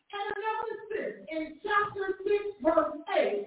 And 0.09 0.25
notice 0.41 0.83
this, 0.89 1.13
in 1.29 1.61
chapter 1.61 2.17
6, 2.25 2.33
verse 2.65 2.97
8, 3.13 3.45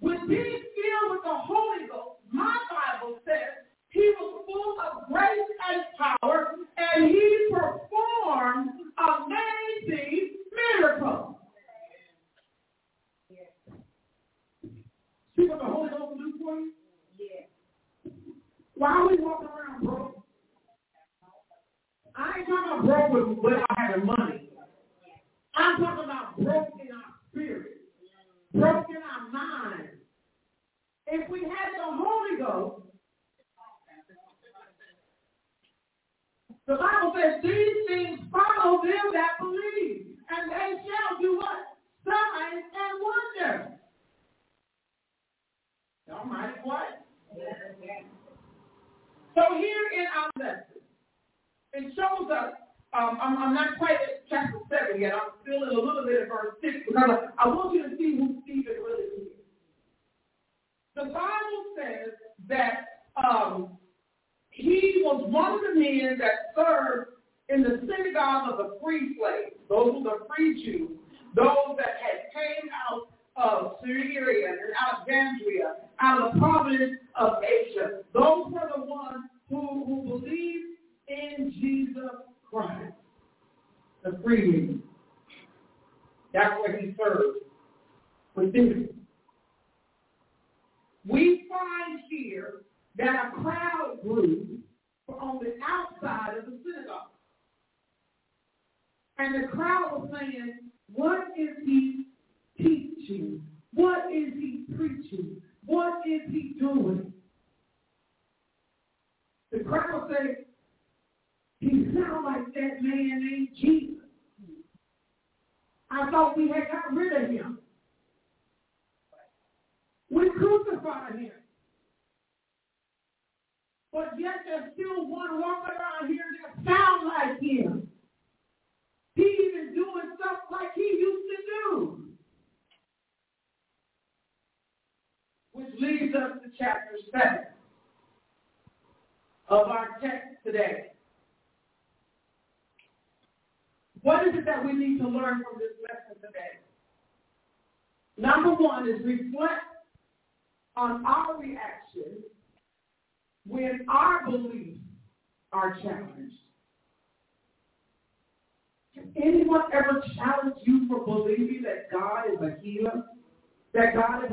with 0.00 0.20
being 0.28 0.60
filled 0.60 1.08
with 1.10 1.24
the 1.24 1.38
Holy 1.40 1.88
Ghost, 1.88 2.21
my 2.32 2.56
Bible 2.70 3.18
says 3.26 3.64
he 3.90 4.12
was 4.18 4.44
full 4.46 4.80
of 4.80 5.08
grace 5.08 5.50
and 5.70 5.84
power 5.98 6.56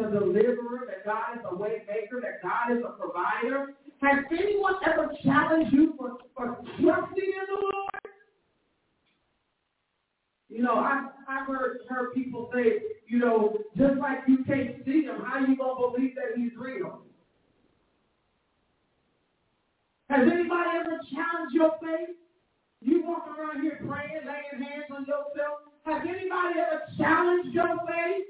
deliverer? 0.09 0.87
That 0.87 1.05
God 1.05 1.37
is 1.37 1.45
a 1.49 1.55
way 1.55 1.83
maker? 1.87 2.21
That 2.21 2.41
God 2.41 2.77
is 2.77 2.83
a 2.83 2.91
provider? 2.99 3.73
Has 4.01 4.23
anyone 4.31 4.75
ever 4.85 5.11
challenged 5.23 5.73
you 5.73 5.93
for, 5.97 6.17
for 6.35 6.57
trusting 6.81 7.23
in 7.23 7.45
the 7.47 7.61
Lord? 7.61 7.89
You 10.49 10.63
know, 10.63 10.75
I 10.75 11.07
I 11.27 11.45
heard 11.45 11.79
heard 11.87 12.13
people 12.13 12.49
say, 12.53 12.81
you 13.07 13.19
know, 13.19 13.57
just 13.77 13.99
like 13.99 14.19
you 14.27 14.43
can't 14.45 14.83
see 14.85 15.03
him, 15.03 15.21
how 15.23 15.39
you 15.39 15.55
gonna 15.55 15.91
believe 15.91 16.15
that 16.15 16.37
he's 16.37 16.51
real? 16.57 17.01
Has 20.09 20.21
anybody 20.21 20.69
ever 20.79 20.99
challenged 21.13 21.53
your 21.53 21.71
faith? 21.79 22.15
You 22.81 23.03
walk 23.05 23.27
around 23.27 23.61
here 23.61 23.79
praying, 23.85 24.25
laying 24.25 24.63
hands 24.63 24.85
on 24.89 25.05
yourself. 25.05 25.69
Has 25.85 26.01
anybody 26.01 26.59
ever 26.59 26.81
challenged 26.97 27.53
your 27.53 27.77
faith? 27.85 28.25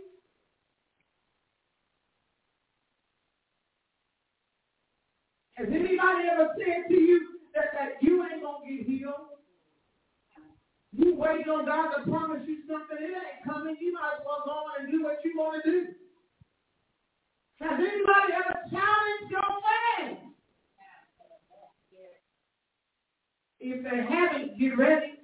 Has 5.60 5.68
anybody 5.68 6.24
ever 6.32 6.56
said 6.56 6.88
to 6.88 6.96
you 6.96 7.28
that, 7.54 7.66
that 7.74 8.02
you 8.02 8.24
ain't 8.24 8.42
going 8.42 8.64
to 8.64 8.78
get 8.78 8.88
healed? 8.88 9.36
You 10.94 11.16
wait 11.18 11.50
on 11.50 11.66
God 11.66 11.98
to 11.98 12.10
promise 12.10 12.44
you 12.48 12.60
something, 12.66 12.96
it 12.98 13.12
ain't 13.12 13.44
coming. 13.46 13.76
You 13.82 13.92
might 13.94 14.20
as 14.20 14.26
well 14.26 14.42
go 14.46 14.52
on 14.52 14.80
and 14.80 14.90
do 14.90 15.04
what 15.04 15.18
you 15.26 15.34
want 15.36 15.62
to 15.66 15.70
do. 15.70 15.88
Has 17.60 17.74
anybody 17.74 18.34
ever 18.34 18.60
challenged 18.72 19.32
your 19.32 19.42
faith? 20.00 20.18
If 23.60 23.84
they 23.84 24.16
haven't, 24.16 24.58
get 24.58 24.78
ready. 24.78 25.16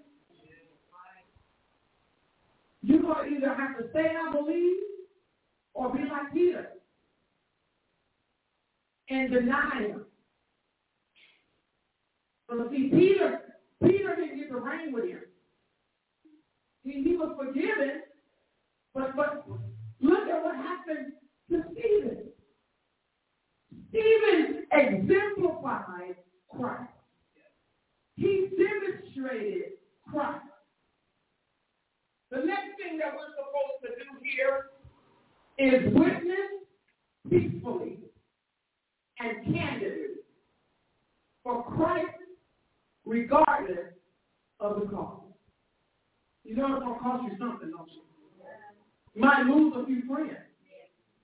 You're 2.82 3.02
going 3.02 3.30
to 3.30 3.38
either 3.38 3.56
have 3.56 3.78
to 3.78 3.86
say, 3.94 4.12
I 4.22 4.32
believe, 4.34 4.76
or 5.74 5.94
be 5.94 6.00
like 6.00 6.34
Peter 6.34 6.72
and 9.10 9.32
deny 9.32 9.80
him. 9.80 10.06
But 12.48 12.70
see, 12.70 12.90
Peter, 12.90 13.42
Peter 13.84 14.16
didn't 14.16 14.38
get 14.38 14.50
to 14.50 14.58
reign 14.58 14.94
with 14.94 15.06
him. 15.06 15.22
He, 16.84 17.04
he 17.04 17.18
was 17.18 17.36
forgiven, 17.38 18.04
but 18.94 19.16
but 19.16 19.46
look 20.02 20.28
at 20.28 20.44
what 20.44 20.56
happened 20.56 21.14
to 21.50 21.64
Stephen. 21.72 22.18
Stephen 23.90 24.66
exemplified 24.72 26.16
Christ. 26.56 26.92
He 28.16 28.50
demonstrated 28.58 29.74
Christ. 30.12 30.46
The 32.32 32.38
next 32.38 32.78
thing 32.78 32.98
that 33.00 33.14
we're 33.14 33.34
supposed 33.36 33.82
to 33.82 33.90
do 33.96 34.20
here 34.22 34.68
is 35.58 35.94
witness 35.94 36.66
peacefully 37.30 38.00
and 39.20 39.56
candidly 39.56 40.16
for 41.44 41.64
Christ 41.64 42.10
regardless 43.06 43.94
of 44.60 44.80
the 44.80 44.88
cost. 44.88 45.22
You 46.44 46.56
know 46.56 46.76
it's 46.76 46.84
going 46.84 46.98
to 46.98 47.04
cost 47.04 47.24
you 47.24 47.38
something, 47.40 47.72
don't 47.72 47.90
you? 47.92 48.02
Might 49.20 49.46
lose 49.46 49.74
a 49.78 49.86
few 49.86 50.04
friends. 50.06 50.38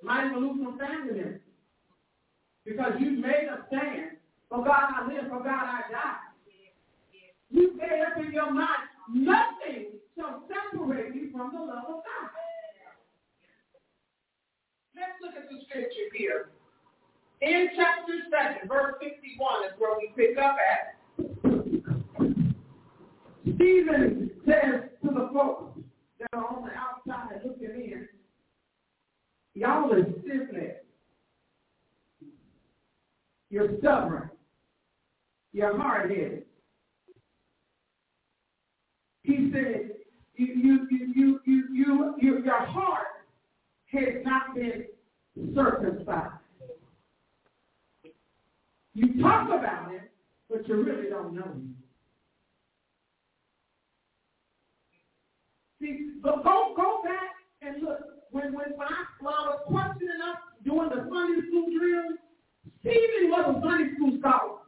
You 0.02 0.08
might 0.08 0.28
even 0.28 0.42
lose 0.42 0.60
some 0.64 0.80
family 0.80 1.14
members. 1.14 1.42
Because 2.66 2.94
you 3.00 3.12
made 3.12 3.50
a 3.52 3.66
stand. 3.68 4.18
For 4.50 4.64
God 4.64 4.92
I 4.96 5.08
live, 5.08 5.30
for 5.30 5.40
God 5.40 5.48
I 5.48 5.82
die. 5.92 6.32
You 7.50 7.76
made 7.76 8.04
up 8.06 8.18
in 8.18 8.32
your 8.32 8.52
mind, 8.52 8.88
nothing 9.14 10.00
shall 10.18 10.44
separate 10.48 11.16
you 11.16 11.32
from 11.32 11.52
the 11.54 11.60
love 11.60 11.86
of 11.88 12.04
God. 12.04 12.30
Let's 14.96 15.20
look 15.22 15.36
at 15.36 15.50
the 15.50 15.64
scripture 15.68 16.12
here. 16.16 16.50
In 17.42 17.70
chapter 17.76 18.14
7, 18.60 18.68
verse 18.68 18.96
51 19.00 19.66
is 19.66 19.72
where 19.80 19.98
we 19.98 20.12
pick 20.16 20.38
up 20.38 20.56
at. 20.56 21.61
Stephen 23.44 24.32
says 24.46 24.90
to 25.04 25.10
the 25.10 25.30
folks 25.34 25.80
that 26.20 26.30
are 26.34 26.46
on 26.46 26.64
the 26.64 26.72
outside 26.72 27.42
looking 27.44 27.70
in, 27.70 28.08
y'all 29.56 29.92
are 29.92 30.04
stiff-necked. 30.04 30.86
You're 33.50 33.80
stubborn. 33.80 34.30
You're 35.54 35.78
hard-headed. 35.78 36.44
He 39.24 39.52
said, 39.54 39.92
you, 40.36 40.46
you, 40.46 40.88
you, 40.90 41.40
you, 41.46 41.70
you, 41.74 42.16
you, 42.22 42.44
your 42.44 42.66
heart 42.66 43.08
has 43.88 44.24
not 44.24 44.56
been 44.56 44.86
circumcised. 45.54 46.34
You 48.94 49.22
talk 49.22 49.48
about 49.48 49.94
it, 49.94 50.12
but 50.50 50.68
you 50.68 50.84
really 50.84 51.10
don't 51.10 51.34
know 51.34 51.44
him. 51.44 51.81
Go, 56.24 56.42
go, 56.44 56.74
go 56.76 57.02
back 57.04 57.34
and 57.62 57.82
look. 57.82 58.00
When, 58.32 58.54
when, 58.54 58.78
when, 58.78 58.88
I, 58.88 59.04
I 59.20 59.24
was 59.24 59.60
questioning 59.68 60.22
us 60.24 60.38
doing 60.64 60.90
the 60.90 61.10
Sunday 61.10 61.42
school 61.50 61.68
drill, 61.68 62.16
Stephen 62.80 63.30
was 63.30 63.56
a 63.58 63.62
Sunday 63.62 63.94
school 63.96 64.18
scholar. 64.20 64.62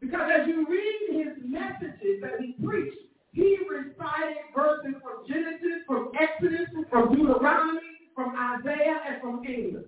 Because 0.00 0.30
as 0.32 0.46
you 0.46 0.66
read 0.68 1.24
his 1.24 1.36
messages 1.44 2.22
that 2.22 2.40
he 2.40 2.54
preached, 2.64 2.96
he 3.32 3.58
recited 3.68 4.54
verses 4.54 4.94
from 5.02 5.26
Genesis, 5.26 5.82
from 5.86 6.10
Exodus, 6.18 6.68
from 6.90 7.14
Deuteronomy, 7.14 7.80
from 8.14 8.34
Isaiah, 8.36 9.00
and 9.08 9.20
from 9.20 9.42
Amos. 9.46 9.84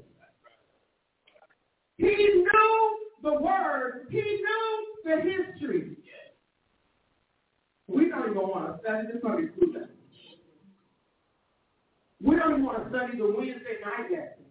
He 1.99 2.07
knew 2.07 2.99
the 3.23 3.35
word. 3.35 4.07
He 4.11 4.21
knew 4.21 4.87
the 5.05 5.17
history. 5.23 5.97
We 7.87 8.09
don't 8.09 8.31
even 8.31 8.49
want 8.49 8.75
to 8.75 8.81
study 8.83 9.09
the 9.13 9.21
Sunday 9.21 9.53
school 9.53 9.73
lesson. 9.73 9.92
We 12.23 12.37
don't 12.37 12.53
even 12.53 12.65
want 12.65 12.85
to 12.85 12.89
study 12.91 13.19
the 13.19 13.27
Wednesday 13.27 13.83
night 13.85 14.11
lesson. 14.11 14.47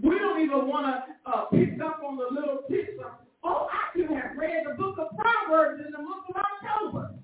We 0.00 0.18
don't 0.18 0.40
even 0.40 0.68
want 0.68 0.86
to 0.86 1.30
uh, 1.30 1.44
pick 1.46 1.80
up 1.82 2.00
on 2.06 2.16
the 2.16 2.28
little 2.30 2.62
tips 2.70 2.98
oh, 3.44 3.66
I 3.70 3.96
could 3.96 4.10
have 4.10 4.36
read 4.36 4.64
the 4.66 4.74
book 4.74 4.98
of 4.98 5.08
Proverbs 5.16 5.82
in 5.84 5.92
the 5.92 5.98
month 5.98 6.24
of 6.28 6.36
October. 6.36 7.14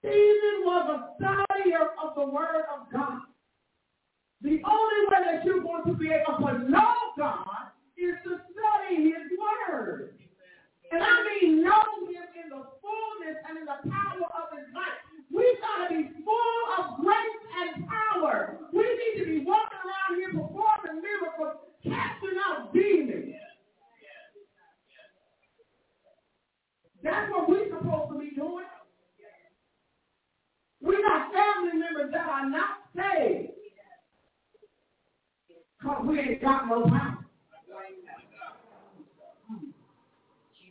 Stephen 0.00 0.64
was 0.64 0.88
a 0.90 1.22
studier 1.22 1.88
of 2.02 2.14
the 2.14 2.26
Word 2.26 2.64
of 2.74 2.90
God. 2.92 3.20
The 4.42 4.60
only 4.64 5.00
way 5.10 5.20
that 5.26 5.44
you're 5.44 5.62
going 5.62 5.84
to 5.84 5.92
be 5.92 6.08
able 6.08 6.38
to 6.46 6.70
know 6.70 6.94
God 7.18 7.70
is 7.98 8.14
to 8.24 8.40
study 8.50 9.04
His 9.04 9.28
Word. 9.36 10.14
And 10.90 11.02
I 11.02 11.40
mean 11.42 11.62
know 11.62 11.84
Him 12.08 12.24
in 12.42 12.50
the 12.50 12.64
fullness 13.20 13.36
and 13.48 13.58
in 13.58 13.64
the 13.64 13.90
power 13.90 14.28
of 14.42 14.56
His 14.56 14.66
life. 14.74 15.00
We've 15.32 15.60
got 15.60 15.88
to 15.88 15.94
be 15.94 16.10
full 16.24 16.62
of 16.78 17.00
grace 17.00 17.42
and 17.60 17.86
power. 17.88 18.58
We 18.72 18.82
need 18.82 19.20
to 19.20 19.26
be 19.26 19.44
walking 19.44 19.78
around 19.84 20.16
here 20.16 20.30
performing 20.30 21.02
miracles, 21.02 21.60
casting 21.82 22.38
out 22.46 22.72
demons. 22.72 23.34
That's 27.02 27.30
what 27.30 27.48
we're 27.48 27.68
supposed 27.68 28.12
to 28.12 28.18
be 28.18 28.30
doing. 28.34 28.64
We 30.82 31.02
got 31.02 31.32
family 31.32 31.78
members 31.78 32.12
that 32.12 32.26
are 32.26 32.50
not 32.50 32.76
saved. 32.94 33.52
Because 35.78 36.04
we 36.06 36.20
ain't 36.20 36.42
got 36.42 36.68
no 36.68 36.82
power. 36.84 37.18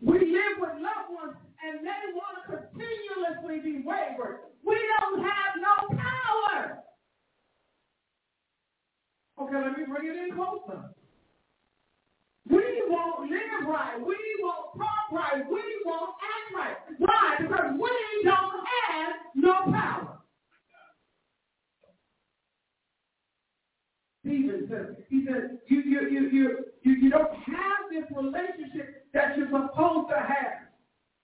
We 0.01 0.13
live 0.13 0.59
with 0.59 0.69
loved 0.69 1.09
ones 1.09 1.35
and 1.65 1.85
they 1.85 2.13
want 2.13 2.37
to 2.45 2.57
continuously 2.57 3.59
be 3.59 3.83
wayward. 3.85 4.39
We 4.65 4.77
don't 4.99 5.21
have 5.21 5.53
no 5.57 5.97
power. 5.97 6.79
Okay, 9.41 9.55
let 9.55 9.77
me 9.77 9.85
bring 9.87 10.07
it 10.07 10.17
in 10.29 10.35
closer. 10.35 10.83
We 12.49 12.81
won't 12.87 13.29
live 13.29 13.67
right. 13.67 13.99
We 13.99 14.17
won't 14.41 14.77
talk 14.77 15.11
right. 15.11 15.43
We 15.49 15.61
won't 15.85 16.11
act 16.21 16.55
right. 16.55 16.75
Why? 16.97 17.35
Because 17.39 17.71
we 17.79 18.23
don't 18.23 18.65
have 18.89 19.13
no 19.35 19.53
power. 19.71 20.19
Stephen 24.25 24.67
says, 24.69 24.95
he 25.09 25.25
says, 25.25 25.57
you, 25.67 25.81
you, 25.81 26.01
you, 26.09 26.29
you, 26.29 26.57
you, 26.83 26.93
you 26.93 27.09
don't 27.09 27.33
have 27.33 27.89
this 27.91 28.03
relationship 28.15 29.05
that 29.13 29.37
you're 29.37 29.47
supposed 29.47 30.09
to 30.09 30.17
have. 30.17 30.68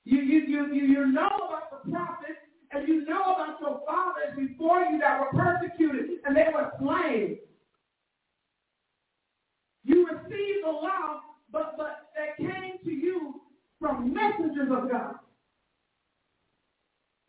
You, 0.06 0.20
you, 0.22 0.42
you, 0.48 0.74
you, 0.74 0.84
you 0.86 1.08
know 1.08 1.28
about 1.28 1.72
the 1.72 1.92
prophets 1.92 2.40
and 2.72 2.88
you 2.88 3.06
know 3.06 3.22
about 3.22 3.60
your 3.60 3.82
fathers 3.88 4.38
before 4.38 4.82
you 4.82 5.00
that 5.00 5.20
were 5.20 5.40
persecuted 5.40 6.20
and 6.26 6.36
they 6.36 6.46
were 6.54 6.72
slain. 6.80 7.40
You 9.84 10.08
received 10.08 10.64
the 10.64 10.72
law, 10.72 11.22
but, 11.52 11.74
but 11.78 12.10
that 12.16 12.38
came 12.38 12.78
to 12.84 12.92
you 12.92 13.42
from 13.80 14.14
messengers 14.14 14.70
of 14.72 14.92
God. 14.92 15.16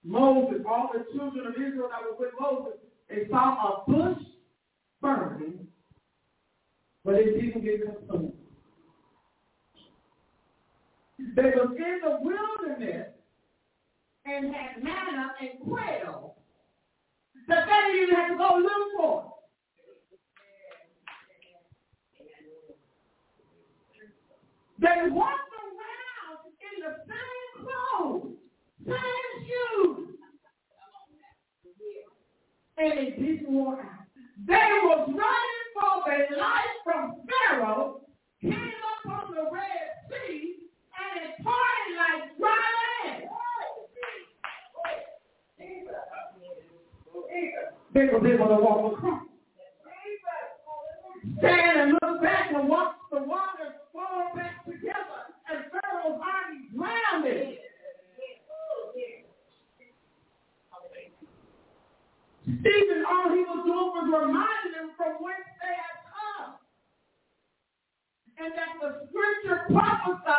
Moses, 0.05 0.63
all 0.69 0.91
the 0.93 1.05
children 1.17 1.47
of 1.47 1.55
Israel 1.55 1.89
that 1.91 2.03
were 2.03 2.27
with 2.27 2.35
Moses, 2.39 2.79
they 3.09 3.27
saw 3.31 3.85
a 3.87 3.91
bush 3.91 4.23
burning, 5.01 5.67
but 7.05 7.15
it 7.15 7.41
didn't 7.41 7.65
get 7.65 7.83
consumed. 7.83 8.33
They 11.19 11.53
was 11.55 11.77
in 11.79 12.01
the 12.03 12.19
wilderness 12.21 13.09
and 14.27 14.55
had 14.55 14.83
manna 14.83 15.33
and 15.41 15.51
quail 15.65 16.37
that 17.49 17.67
they 17.67 17.93
didn't 17.93 18.03
even 18.03 18.15
have 18.17 18.31
to 18.33 18.37
go 18.37 18.59
look 18.63 18.97
for. 18.97 19.33
They 24.79 25.11
walked 25.11 25.53
around 25.57 26.53
in 26.61 26.85
the 26.85 26.97
same 27.09 27.65
clothes, 27.65 28.37
same 28.87 29.47
shoes, 29.47 30.17
and 32.77 32.99
it 32.99 33.19
didn't 33.19 33.53
work 33.53 33.81
out. 33.81 34.07
They 34.47 34.55
was 34.83 35.09
running 35.09 35.67
for 35.75 36.11
their 36.11 36.39
life 36.39 36.77
from 36.85 37.23
Pharaoh, 37.49 38.01
came 38.43 38.53
up 38.53 39.25
on 39.25 39.35
the 39.35 39.51
Red 39.51 39.89
Sea, 40.11 40.57
and 40.93 41.25
it 41.25 41.43
parted 41.43 41.97
like 41.97 42.37
dry 42.39 42.51
land. 43.05 43.31
They 47.95 48.05
were 48.07 48.27
able 48.27 48.49
to 48.49 48.63
walk 48.63 48.93
across. 48.93 49.23
Stand 51.39 51.81
and 51.81 51.93
look 52.03 52.23
back 52.23 52.53
and 52.55 52.69
watch 52.69 52.97
the 53.11 53.19
waters 53.19 53.75
fall 53.93 54.33
back 54.35 54.65
together, 54.65 55.21
and 55.51 55.65
Pharaoh's 55.71 56.21
army 56.21 56.69
drowned 56.75 57.27
it. 57.27 57.59
Stephen, 62.47 63.05
all 63.11 63.29
he 63.35 63.43
was 63.43 63.63
doing 63.67 63.91
was 63.91 64.07
reminding 64.07 64.73
them 64.73 64.91
from 64.97 65.19
whence 65.19 65.51
they 65.61 65.75
had 65.75 65.99
come. 66.07 66.55
And 68.39 68.53
that 68.55 68.79
the 68.81 69.09
scripture 69.11 69.67
prophesied 69.67 70.36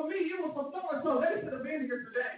for 0.00 0.08
me, 0.08 0.16
it 0.16 0.40
was 0.40 0.52
for 0.56 0.64
so 0.72 0.80
and 0.92 1.00
so. 1.04 1.20
They 1.20 1.40
should 1.44 1.52
have 1.52 1.62
been 1.62 1.84
here 1.84 2.00
today. 2.00 2.29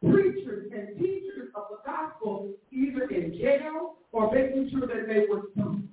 Preachers 0.00 0.72
and 0.72 0.98
teachers 0.98 1.50
of 1.54 1.64
the 1.70 1.78
gospel 1.84 2.52
either 2.70 3.04
in 3.08 3.32
jail 3.38 3.96
or 4.12 4.32
making 4.32 4.70
sure 4.70 4.86
that 4.86 5.06
they 5.06 5.26
were 5.28 5.42
stoned. 5.54 5.88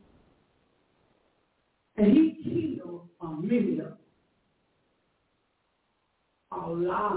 And 1.98 2.12
he 2.12 2.78
killed 2.78 3.08
a 3.22 3.28
many 3.28 3.80
of 3.80 3.86
them. 3.86 3.98
A 6.52 6.70
lot 6.70 7.16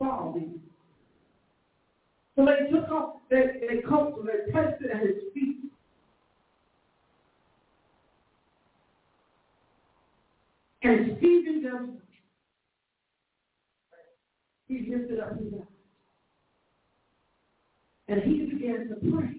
of 0.00 0.34
them. 0.34 0.60
So 2.36 2.46
they 2.46 2.70
took 2.70 2.88
off 2.90 3.16
their, 3.30 3.54
their 3.60 3.82
coats 3.82 4.16
and 4.20 4.28
they 4.28 4.52
placed 4.52 4.80
it 4.80 4.90
at 4.94 5.00
his 5.02 5.16
feet. 5.34 5.56
And 10.82 11.16
Stephen 11.18 11.62
does 11.64 12.00
he 14.68 14.86
lifted 14.90 15.18
up 15.18 15.38
his 15.38 15.52
eyes. 15.54 15.62
And 18.08 18.22
he 18.22 18.44
began 18.46 18.88
to 18.88 18.94
pray. 19.10 19.34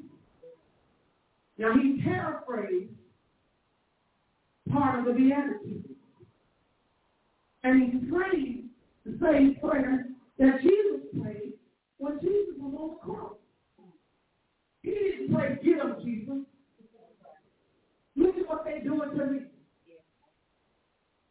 Now 1.57 1.73
he 1.73 2.01
paraphrased 2.03 2.91
part 4.71 4.99
of 4.99 5.05
the 5.05 5.13
Beatitudes. 5.13 5.87
And 7.63 7.91
he 7.91 8.09
prayed 8.09 8.69
the 9.05 9.17
same 9.21 9.55
prayer 9.61 10.05
that 10.37 10.61
Jesus 10.61 11.01
prayed 11.21 11.53
when 11.97 12.19
Jesus 12.21 12.55
was 12.57 12.73
on 12.79 12.89
the 12.89 12.95
cross. 12.95 13.33
He 14.83 14.91
didn't 14.91 15.35
pray, 15.35 15.57
get 15.63 15.79
him, 15.79 15.95
Jesus. 16.03 16.37
Look 18.15 18.37
at 18.37 18.47
what 18.47 18.63
they're 18.63 18.83
doing 18.83 19.11
to 19.17 19.25
me. 19.25 19.39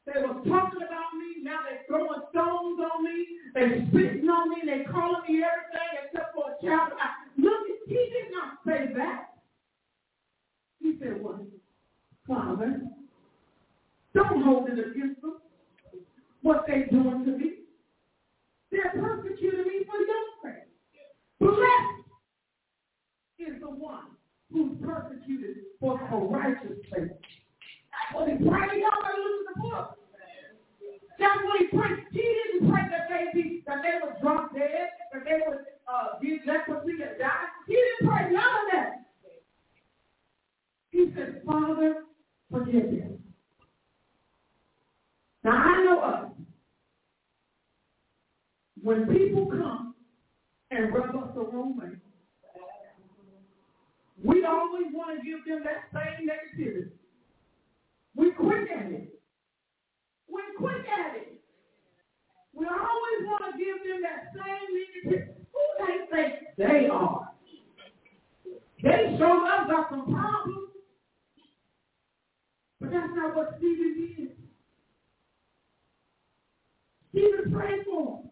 They 0.09 0.23
were 0.23 0.41
talking 0.49 0.81
about 0.81 1.13
me. 1.21 1.43
Now 1.43 1.61
they're 1.69 1.85
throwing 1.87 2.23
stones 2.31 2.81
on 2.81 3.05
me. 3.05 3.27
They're 3.53 3.85
spitting 3.89 4.29
on 4.29 4.49
me. 4.51 4.57
They're 4.65 4.91
calling 4.91 5.23
me 5.29 5.45
everything 5.45 5.91
except 6.05 6.35
for 6.35 6.45
a 6.49 6.65
child. 6.65 6.93
I, 6.97 7.29
look, 7.37 7.61
he 7.87 7.95
did 7.95 8.33
not 8.33 8.59
say 8.67 8.93
that. 8.97 9.35
He 10.81 10.97
said, 11.01 11.23
what? 11.23 11.41
Father, 12.27 12.81
don't 14.15 14.43
hold 14.43 14.69
it 14.69 14.79
against 14.79 15.21
them. 15.21 15.39
What 16.43 16.65
they're 16.67 16.87
doing 16.87 17.25
to 17.25 17.31
me. 17.33 17.53
They're 18.71 18.93
persecuting 18.95 19.67
me 19.67 19.85
for 19.85 19.99
your 19.99 20.25
sake. 20.43 20.69
Blessed 21.41 22.09
is 23.39 23.61
the 23.61 23.71
one 23.71 24.17
who's 24.53 24.77
persecuted 24.83 25.57
for 25.81 26.01
a 26.01 26.17
righteous 26.17 26.79
sake. 26.93 27.11
That's 27.13 28.15
what 28.15 28.29
he 28.29 28.37
prayed. 28.37 28.81
Y'all 28.81 29.03
better 29.03 29.21
look 29.21 29.49
at 29.49 29.55
the 29.55 29.61
book. 29.61 29.98
That's 31.19 31.43
what 31.45 31.59
he 31.59 31.67
prayed. 31.77 32.05
He 32.13 32.23
didn't 32.23 32.71
pray 32.71 32.83
that 32.91 33.09
they 33.09 33.27
be 33.35 33.63
that 33.67 33.79
they 33.83 33.99
would 34.03 34.21
drop 34.23 34.55
dead, 34.55 34.89
that 35.13 35.25
they 35.25 35.41
would 35.47 35.59
uh, 35.89 36.19
be 36.21 36.39
leprosy 36.47 36.93
and 37.03 37.19
die. 37.19 37.47
He 37.67 37.75
didn't 37.75 38.09
pray 38.09 38.31
none 38.31 38.37
of 38.37 38.73
that. 38.73 38.99
He 40.91 41.13
said, 41.15 41.43
Father, 41.45 42.05
forgive 42.51 42.91
them. 42.91 43.19
Now 45.45 45.53
I 45.53 45.85
know 45.85 46.01
us. 46.01 46.31
When 48.83 49.07
people 49.09 49.47
come 49.47 49.95
and 50.71 50.95
rub 50.95 51.17
us 51.17 51.31
the 51.35 51.41
wrong 51.41 51.77
way, 51.77 51.89
we 54.25 54.45
always 54.45 54.87
want 54.93 55.21
to 55.21 55.25
give 55.25 55.45
them 55.47 55.65
that 55.65 55.91
same 55.93 56.29
negativity. 56.29 56.91
We 58.15 58.33
quick 58.33 58.69
at 58.71 58.91
it. 58.93 59.18
We 60.39 60.57
quick 60.57 60.87
at 60.87 61.17
it. 61.17 61.41
We 62.55 62.67
always 62.67 63.21
want 63.27 63.43
to 63.51 63.59
give 63.59 63.83
them 63.83 64.03
that 64.03 64.31
same 64.35 64.71
negativity. 64.79 65.35
Who 65.53 65.63
they 65.85 65.97
think 66.15 66.35
they 66.57 66.89
are? 66.89 67.29
They 68.83 69.17
sure 69.19 69.47
enough 69.47 69.69
got 69.69 69.91
some 69.91 70.05
problems. 70.05 70.71
But 72.81 72.91
that's 72.93 73.13
not 73.15 73.35
what 73.35 73.55
Stephen 73.59 74.15
did. 74.17 74.31
Stephen 77.11 77.53
prayed 77.53 77.85
for. 77.85 78.23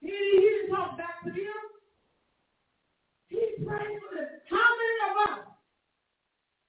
He, 0.00 0.08
he 0.08 0.40
didn't 0.40 0.74
talk 0.74 0.96
back 0.96 1.22
to 1.24 1.30
them. 1.30 1.62
He 3.28 3.64
prayed 3.66 3.98
for 4.00 4.16
them. 4.16 4.28
How 4.48 4.68
many 4.80 4.98
of 5.10 5.16
us, 5.28 5.46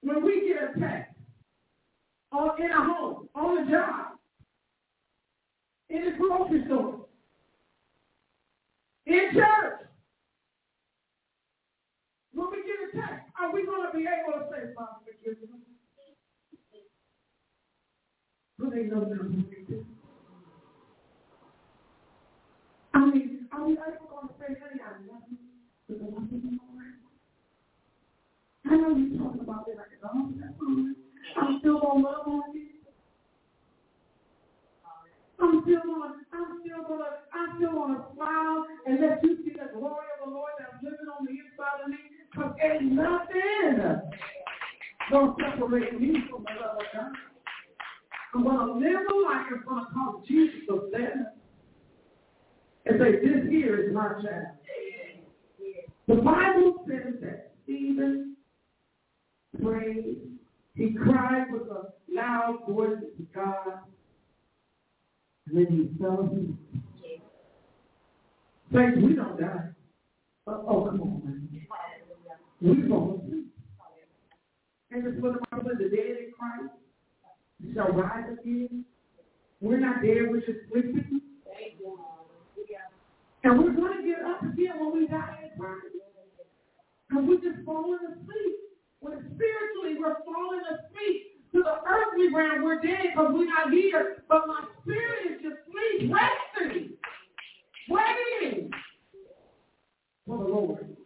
when 0.02 0.26
we 0.26 0.50
get 0.50 0.76
attacked, 0.76 1.07
or 2.32 2.60
in 2.60 2.72
a 2.72 2.84
home, 2.84 3.30
on 3.36 3.68
a 3.68 3.72
job, 3.72 4.18
in 5.90 6.06
the 6.06 6.12
grocery 6.12 6.64
store, 6.66 7.06
in 9.06 9.30
church, 9.34 9.88
when 12.34 12.48
we 12.52 12.58
get 12.58 13.02
attacked, 13.02 13.32
are 13.40 13.54
we 13.54 13.66
going 13.66 13.90
to 13.90 13.98
be 13.98 14.06
able 14.06 14.40
to 14.40 14.46
say, 14.52 14.74
Father, 14.76 15.00
forgive 15.06 15.38
they 18.78 18.84
know 18.84 19.06
they're 19.06 19.18
I 22.94 23.06
mean, 23.06 23.48
are 23.52 23.66
we 23.66 23.74
ever 23.74 23.98
going 24.10 24.28
to 24.28 24.34
say, 24.40 24.54
hey, 24.54 24.80
I 24.86 25.02
love 25.10 25.26
you, 25.30 25.38
but 25.90 25.98
I 25.98 26.06
love 26.14 26.28
you 26.32 26.42
more? 26.46 26.94
I 28.66 28.76
know 28.76 28.98
you're 28.98 29.18
talking 29.18 29.42
about 29.42 29.66
that 29.66 29.78
like, 29.78 29.98
oh, 30.04 30.30
that's 30.40 30.54
fine. 30.60 30.67
I'm 31.38 31.60
still 31.60 31.80
to 31.80 31.88
love 31.88 32.28
on 32.28 32.42
you. 32.54 32.68
I'm 35.40 35.62
still 35.64 35.82
to, 35.82 36.14
I'm 36.34 36.62
still 36.62 36.84
to, 36.88 37.04
I'm 37.34 37.58
still 37.58 37.72
to 37.72 38.04
smile 38.16 38.66
and 38.88 39.00
let 39.02 39.24
you 39.24 39.38
see 39.46 39.52
the 39.52 39.78
glory 39.78 40.06
of 40.18 40.28
the 40.28 40.34
Lord 40.34 40.52
that's 40.58 40.84
living 40.84 41.08
on 41.18 41.26
the 41.26 41.32
inside 41.32 41.84
of 41.84 41.90
me. 41.90 41.98
Because 42.32 42.54
ain't 42.62 42.92
nothing 42.94 44.02
to 45.12 45.36
separate 45.40 46.00
me 46.00 46.24
from 46.30 46.44
the 46.44 46.62
love 46.62 46.78
of 46.78 46.84
God. 46.94 47.12
I'm 48.34 48.44
to 48.44 48.74
live 48.74 49.02
a 49.10 49.16
life 49.26 49.46
that's 49.50 49.64
to 49.64 49.94
cause 49.94 50.24
Jesus 50.28 50.60
to 50.68 50.90
better. 50.92 51.32
and 52.86 53.00
say, 53.00 53.12
this 53.14 53.50
here 53.50 53.84
is 53.84 53.94
my 53.94 54.10
child. 54.22 54.58
The 56.08 56.16
Bible 56.16 56.86
says 56.88 57.16
that 57.22 57.52
Stephen 57.64 58.36
prayed. 59.62 60.37
He 60.78 60.94
cried 60.94 61.52
with 61.52 61.64
a 61.64 61.92
loud 62.08 62.60
voice 62.70 63.02
to 63.18 63.24
God. 63.34 63.80
And 65.48 65.58
then 65.58 65.68
he 65.72 66.02
fell 66.02 66.22
asleep. 66.22 66.56
Saints, 68.72 68.98
we 69.02 69.16
don't 69.16 69.40
die. 69.40 69.70
Oh, 70.46 70.66
oh 70.68 70.86
come 70.86 71.02
on, 71.02 71.22
man. 71.26 71.50
We 72.62 72.88
fall 72.88 73.24
asleep. 73.24 73.48
And 74.92 75.08
it's 75.08 75.22
what 75.22 75.34
the 75.34 75.40
Bible 75.52 75.72
the 75.80 75.90
dead 75.90 76.18
in 76.20 76.32
Christ 76.38 76.74
shall 77.74 77.94
rise 77.94 78.38
again. 78.40 78.86
We're 79.62 79.80
not 79.80 80.04
dead, 80.04 80.30
we're 80.30 80.42
just 80.42 80.60
sleeping. 80.72 81.22
And 83.44 83.60
we're 83.60 83.72
going 83.72 83.98
to 83.98 84.08
get 84.08 84.22
up 84.26 84.44
again 84.44 84.74
when 84.80 84.94
we 84.94 85.08
die 85.08 85.40
in 85.44 85.60
Christ. 85.60 85.86
Because 87.08 87.24
we're 87.26 87.52
just 87.52 87.66
falling 87.66 88.00
asleep. 88.12 88.67
When 89.08 89.20
spiritually 89.20 89.96
we're 90.00 90.24
falling 90.26 90.62
asleep 90.70 91.52
to 91.54 91.64
the 91.64 91.76
earthly 91.88 92.34
realm, 92.34 92.64
we're 92.64 92.82
dead 92.82 93.14
because 93.14 93.32
we're 93.34 93.46
not 93.46 93.72
here. 93.72 94.24
But 94.28 94.48
my 94.48 94.64
spirit 94.82 95.32
is 95.32 95.42
just 95.42 95.56
asleep, 95.68 96.12
resting, 96.12 96.90
waiting 97.90 98.72
for 100.26 100.38
the 100.38 100.44
Lord 100.44 100.98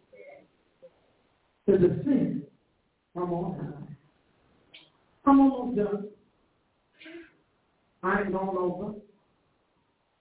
to 1.68 1.78
descend 1.78 2.42
from 3.14 3.32
on 3.32 3.54
high. 3.54 3.94
I'm 5.24 5.40
almost 5.40 5.76
done. 5.76 6.08
I 8.02 8.22
ain't 8.22 8.32
gone 8.32 8.56
over. 8.56 8.94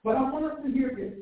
But 0.03 0.17
I 0.17 0.29
want 0.29 0.45
us 0.45 0.59
to 0.63 0.71
hear 0.71 0.93
this. 0.95 1.13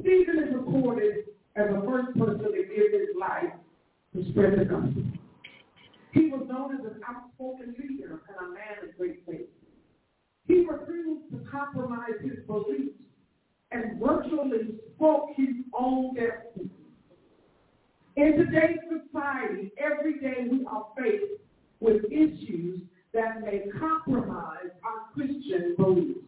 Stephen 0.00 0.38
is 0.42 0.54
recorded 0.54 1.26
as 1.54 1.68
the 1.68 1.82
first 1.86 2.18
person 2.18 2.52
to 2.52 2.62
give 2.62 2.92
his 2.92 3.16
life 3.18 3.52
to 4.14 4.30
spread 4.30 4.58
the 4.58 4.64
gospel. 4.64 5.02
He 6.12 6.28
was 6.28 6.46
known 6.48 6.74
as 6.74 6.86
an 6.86 7.00
outspoken 7.06 7.74
leader 7.78 8.20
and 8.28 8.48
a 8.48 8.52
man 8.52 8.88
of 8.88 8.96
great 8.96 9.22
faith. 9.26 9.48
He 10.46 10.66
refused 10.66 11.30
to 11.30 11.50
compromise 11.50 12.14
his 12.22 12.44
beliefs 12.46 12.96
and 13.70 14.00
virtually 14.00 14.74
spoke 14.96 15.30
his 15.36 15.54
own 15.78 16.14
destiny. 16.14 16.70
In 18.16 18.32
today's 18.38 18.78
society, 18.88 19.70
every 19.78 20.18
day 20.18 20.48
we 20.50 20.66
are 20.66 20.86
faced 20.96 21.40
with 21.80 22.04
issues 22.10 22.80
that 23.12 23.42
may 23.42 23.64
compromise 23.78 24.70
our 24.82 25.12
Christian 25.14 25.74
beliefs. 25.76 26.20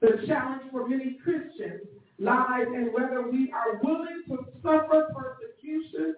The 0.00 0.26
challenge 0.26 0.62
for 0.70 0.86
many 0.86 1.18
Christians 1.24 1.88
lies 2.18 2.66
in 2.68 2.90
whether 2.92 3.28
we 3.30 3.52
are 3.52 3.80
willing 3.82 4.22
to 4.28 4.44
suffer 4.62 5.08
persecution 5.14 6.14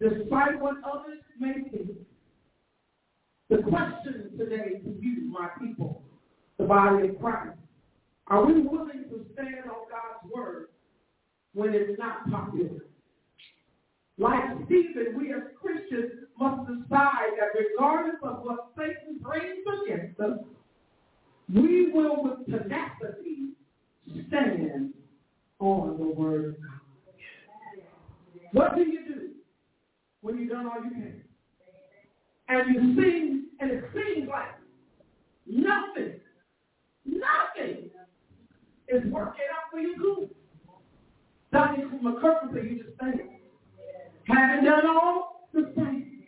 despite 0.00 0.60
what 0.60 0.76
others 0.84 1.20
may 1.38 1.54
think. 1.70 1.90
The 3.50 3.58
question 3.58 4.30
today 4.38 4.80
to 4.82 4.90
you, 5.00 5.30
my 5.30 5.48
people, 5.60 6.02
the 6.58 6.64
body 6.64 7.08
of 7.08 7.20
Christ, 7.20 7.58
are 8.28 8.44
we 8.46 8.62
willing 8.62 9.04
to 9.10 9.26
stand 9.34 9.64
on 9.64 9.86
God's 9.90 10.32
word 10.34 10.68
when 11.52 11.74
it's 11.74 11.98
not 11.98 12.30
popular? 12.30 12.86
Like 14.18 14.44
Stephen, 14.66 15.18
we 15.18 15.32
as 15.32 15.42
Christians 15.60 16.12
must 16.38 16.68
decide 16.68 17.32
that 17.38 17.58
regardless 17.58 18.16
of 18.22 18.42
what 18.42 18.68
Satan 18.76 19.18
brings 19.20 19.64
against 19.84 20.20
us, 20.20 20.38
we 21.52 21.90
will 21.90 22.22
with 22.22 22.46
tenacity 22.46 23.54
stand 24.28 24.92
on 25.58 25.98
the 25.98 26.06
word 26.06 26.44
of 26.50 26.54
God. 26.62 26.80
What 28.52 28.76
do 28.76 28.82
you 28.82 29.04
do 29.06 29.30
when 30.22 30.38
you've 30.38 30.50
done 30.50 30.66
all 30.66 30.82
you 30.84 30.90
can? 30.90 31.22
And 32.48 32.74
you 32.74 32.96
see, 32.96 33.44
and 33.60 33.70
it 33.70 33.84
seems 33.94 34.28
like 34.28 34.48
nothing, 35.46 36.20
nothing 37.04 37.90
is 38.88 39.04
working 39.12 39.44
out 39.54 39.70
for 39.70 39.78
you 39.78 39.96
good. 39.96 40.30
Dr. 41.52 41.88
McCurtain 42.02 42.52
said, 42.52 42.64
you 42.64 42.84
just 42.84 42.98
think. 42.98 43.30
Having 44.26 44.64
done 44.64 44.86
all 44.86 45.48
the 45.52 45.72
same. 45.76 46.22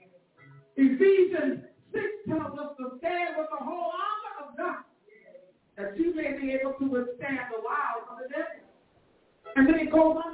Ephesians 0.76 1.64
6 1.92 2.04
tells 2.28 2.58
us 2.58 2.74
to 2.78 2.98
stand 2.98 3.36
with 3.36 3.48
the 3.50 3.64
whole 3.64 3.92
armor 3.92 4.48
of 4.48 4.56
God 4.56 4.84
that 5.76 5.98
you 5.98 6.14
may 6.14 6.38
be 6.40 6.52
able 6.52 6.72
to 6.78 6.84
withstand 6.84 7.50
the 7.50 7.60
wiles 7.62 8.06
of 8.10 8.18
the 8.18 8.28
devil. 8.28 8.62
And 9.56 9.68
then 9.68 9.86
it 9.86 9.92
goes 9.92 10.16
on 10.24 10.31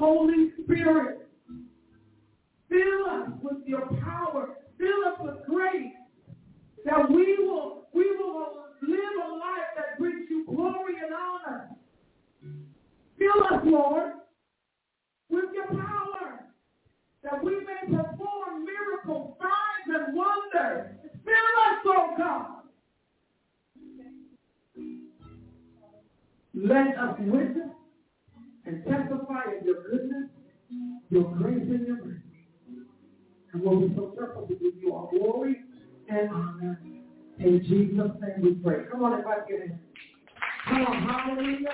Holy 0.00 0.50
Spirit. 0.64 1.28
Fill 2.70 3.06
us 3.10 3.28
with 3.42 3.58
your 3.66 3.86
power. 4.02 4.56
Fill 4.78 5.04
us 5.12 5.18
with 5.20 5.34
grace 5.46 5.92
that 6.86 7.10
we 7.10 7.36
will, 7.38 7.86
we 7.92 8.16
will 8.16 8.64
live 8.80 9.14
a 9.26 9.34
life 9.34 9.70
that 9.76 9.98
brings 9.98 10.24
you 10.30 10.46
glory 10.46 10.94
and 11.04 11.12
honor. 11.12 11.68
Fill 13.18 13.44
us, 13.44 13.60
Lord, 13.66 14.12
with 15.28 15.50
your 15.52 15.66
power 15.66 16.46
that 17.22 17.44
we 17.44 17.56
may 17.56 17.84
perform 17.84 18.64
miracles, 18.64 19.36
signs, 19.38 19.98
and 20.06 20.16
wonders. 20.16 20.96
Fill 21.26 21.34
us, 21.68 21.78
oh 21.84 22.14
God. 22.16 22.46
Let 26.54 26.98
us 26.98 27.16
witness 27.20 27.69
and 28.70 28.84
testify 28.84 29.58
of 29.58 29.66
your 29.66 29.82
goodness, 29.90 30.30
your 31.10 31.24
grace, 31.34 31.58
and 31.58 31.86
your 31.86 31.96
mercy. 31.96 32.22
And 33.52 33.62
we'll 33.62 33.80
be 33.80 33.94
so 33.96 34.14
careful 34.16 34.46
to 34.46 34.54
give 34.54 34.74
you 34.80 34.94
all 34.94 35.10
glory 35.10 35.56
and 36.08 36.30
honor. 36.30 36.80
In 37.40 37.62
Jesus' 37.64 38.12
name 38.20 38.42
we 38.42 38.54
pray. 38.62 38.84
Come 38.92 39.02
on, 39.02 39.12
everybody 39.12 39.40
get 39.48 39.60
in. 39.62 39.80
Come 40.68 40.86
on, 40.86 41.02
hallelujah. 41.02 41.68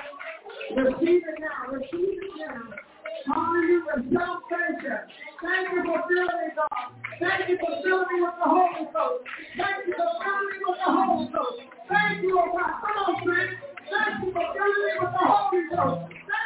Receive 0.74 1.23
it 1.27 1.39
now. 1.40 1.73
Receive 1.73 1.93
it 1.93 2.31
now. 2.39 3.35
Hallelujah. 3.35 4.16
Self 4.16 4.43
thank 4.48 4.82
you. 4.82 4.97
Thank 5.43 5.73
you 5.74 5.82
for 5.85 6.02
filling 6.09 6.51
God. 6.56 6.97
Thank 7.20 7.48
you 7.51 7.59
for 7.59 7.82
filling 7.82 8.23
with 8.23 8.36
the 8.40 8.48
Holy 8.48 8.86
Ghost. 8.94 9.24
Thank 9.56 9.86
you 9.86 9.94
for 9.98 10.10
filling 10.23 10.60
with 10.64 10.78
the 10.81 10.93
Holy 10.93 11.28
Ghost. 11.28 11.60
Thank 11.90 12.23
you, 12.23 12.40
oh 12.40 12.56
God. 12.56 12.73
Come 12.81 12.97
on, 13.05 13.24
friend. 13.24 13.51
Thank 13.90 14.24
you 14.24 14.32
for 14.32 14.47
filling 14.55 14.97
with 14.97 15.12
the 15.12 15.24
Holy 15.27 15.62
Ghost. 15.68 16.14
Thank 16.24 16.45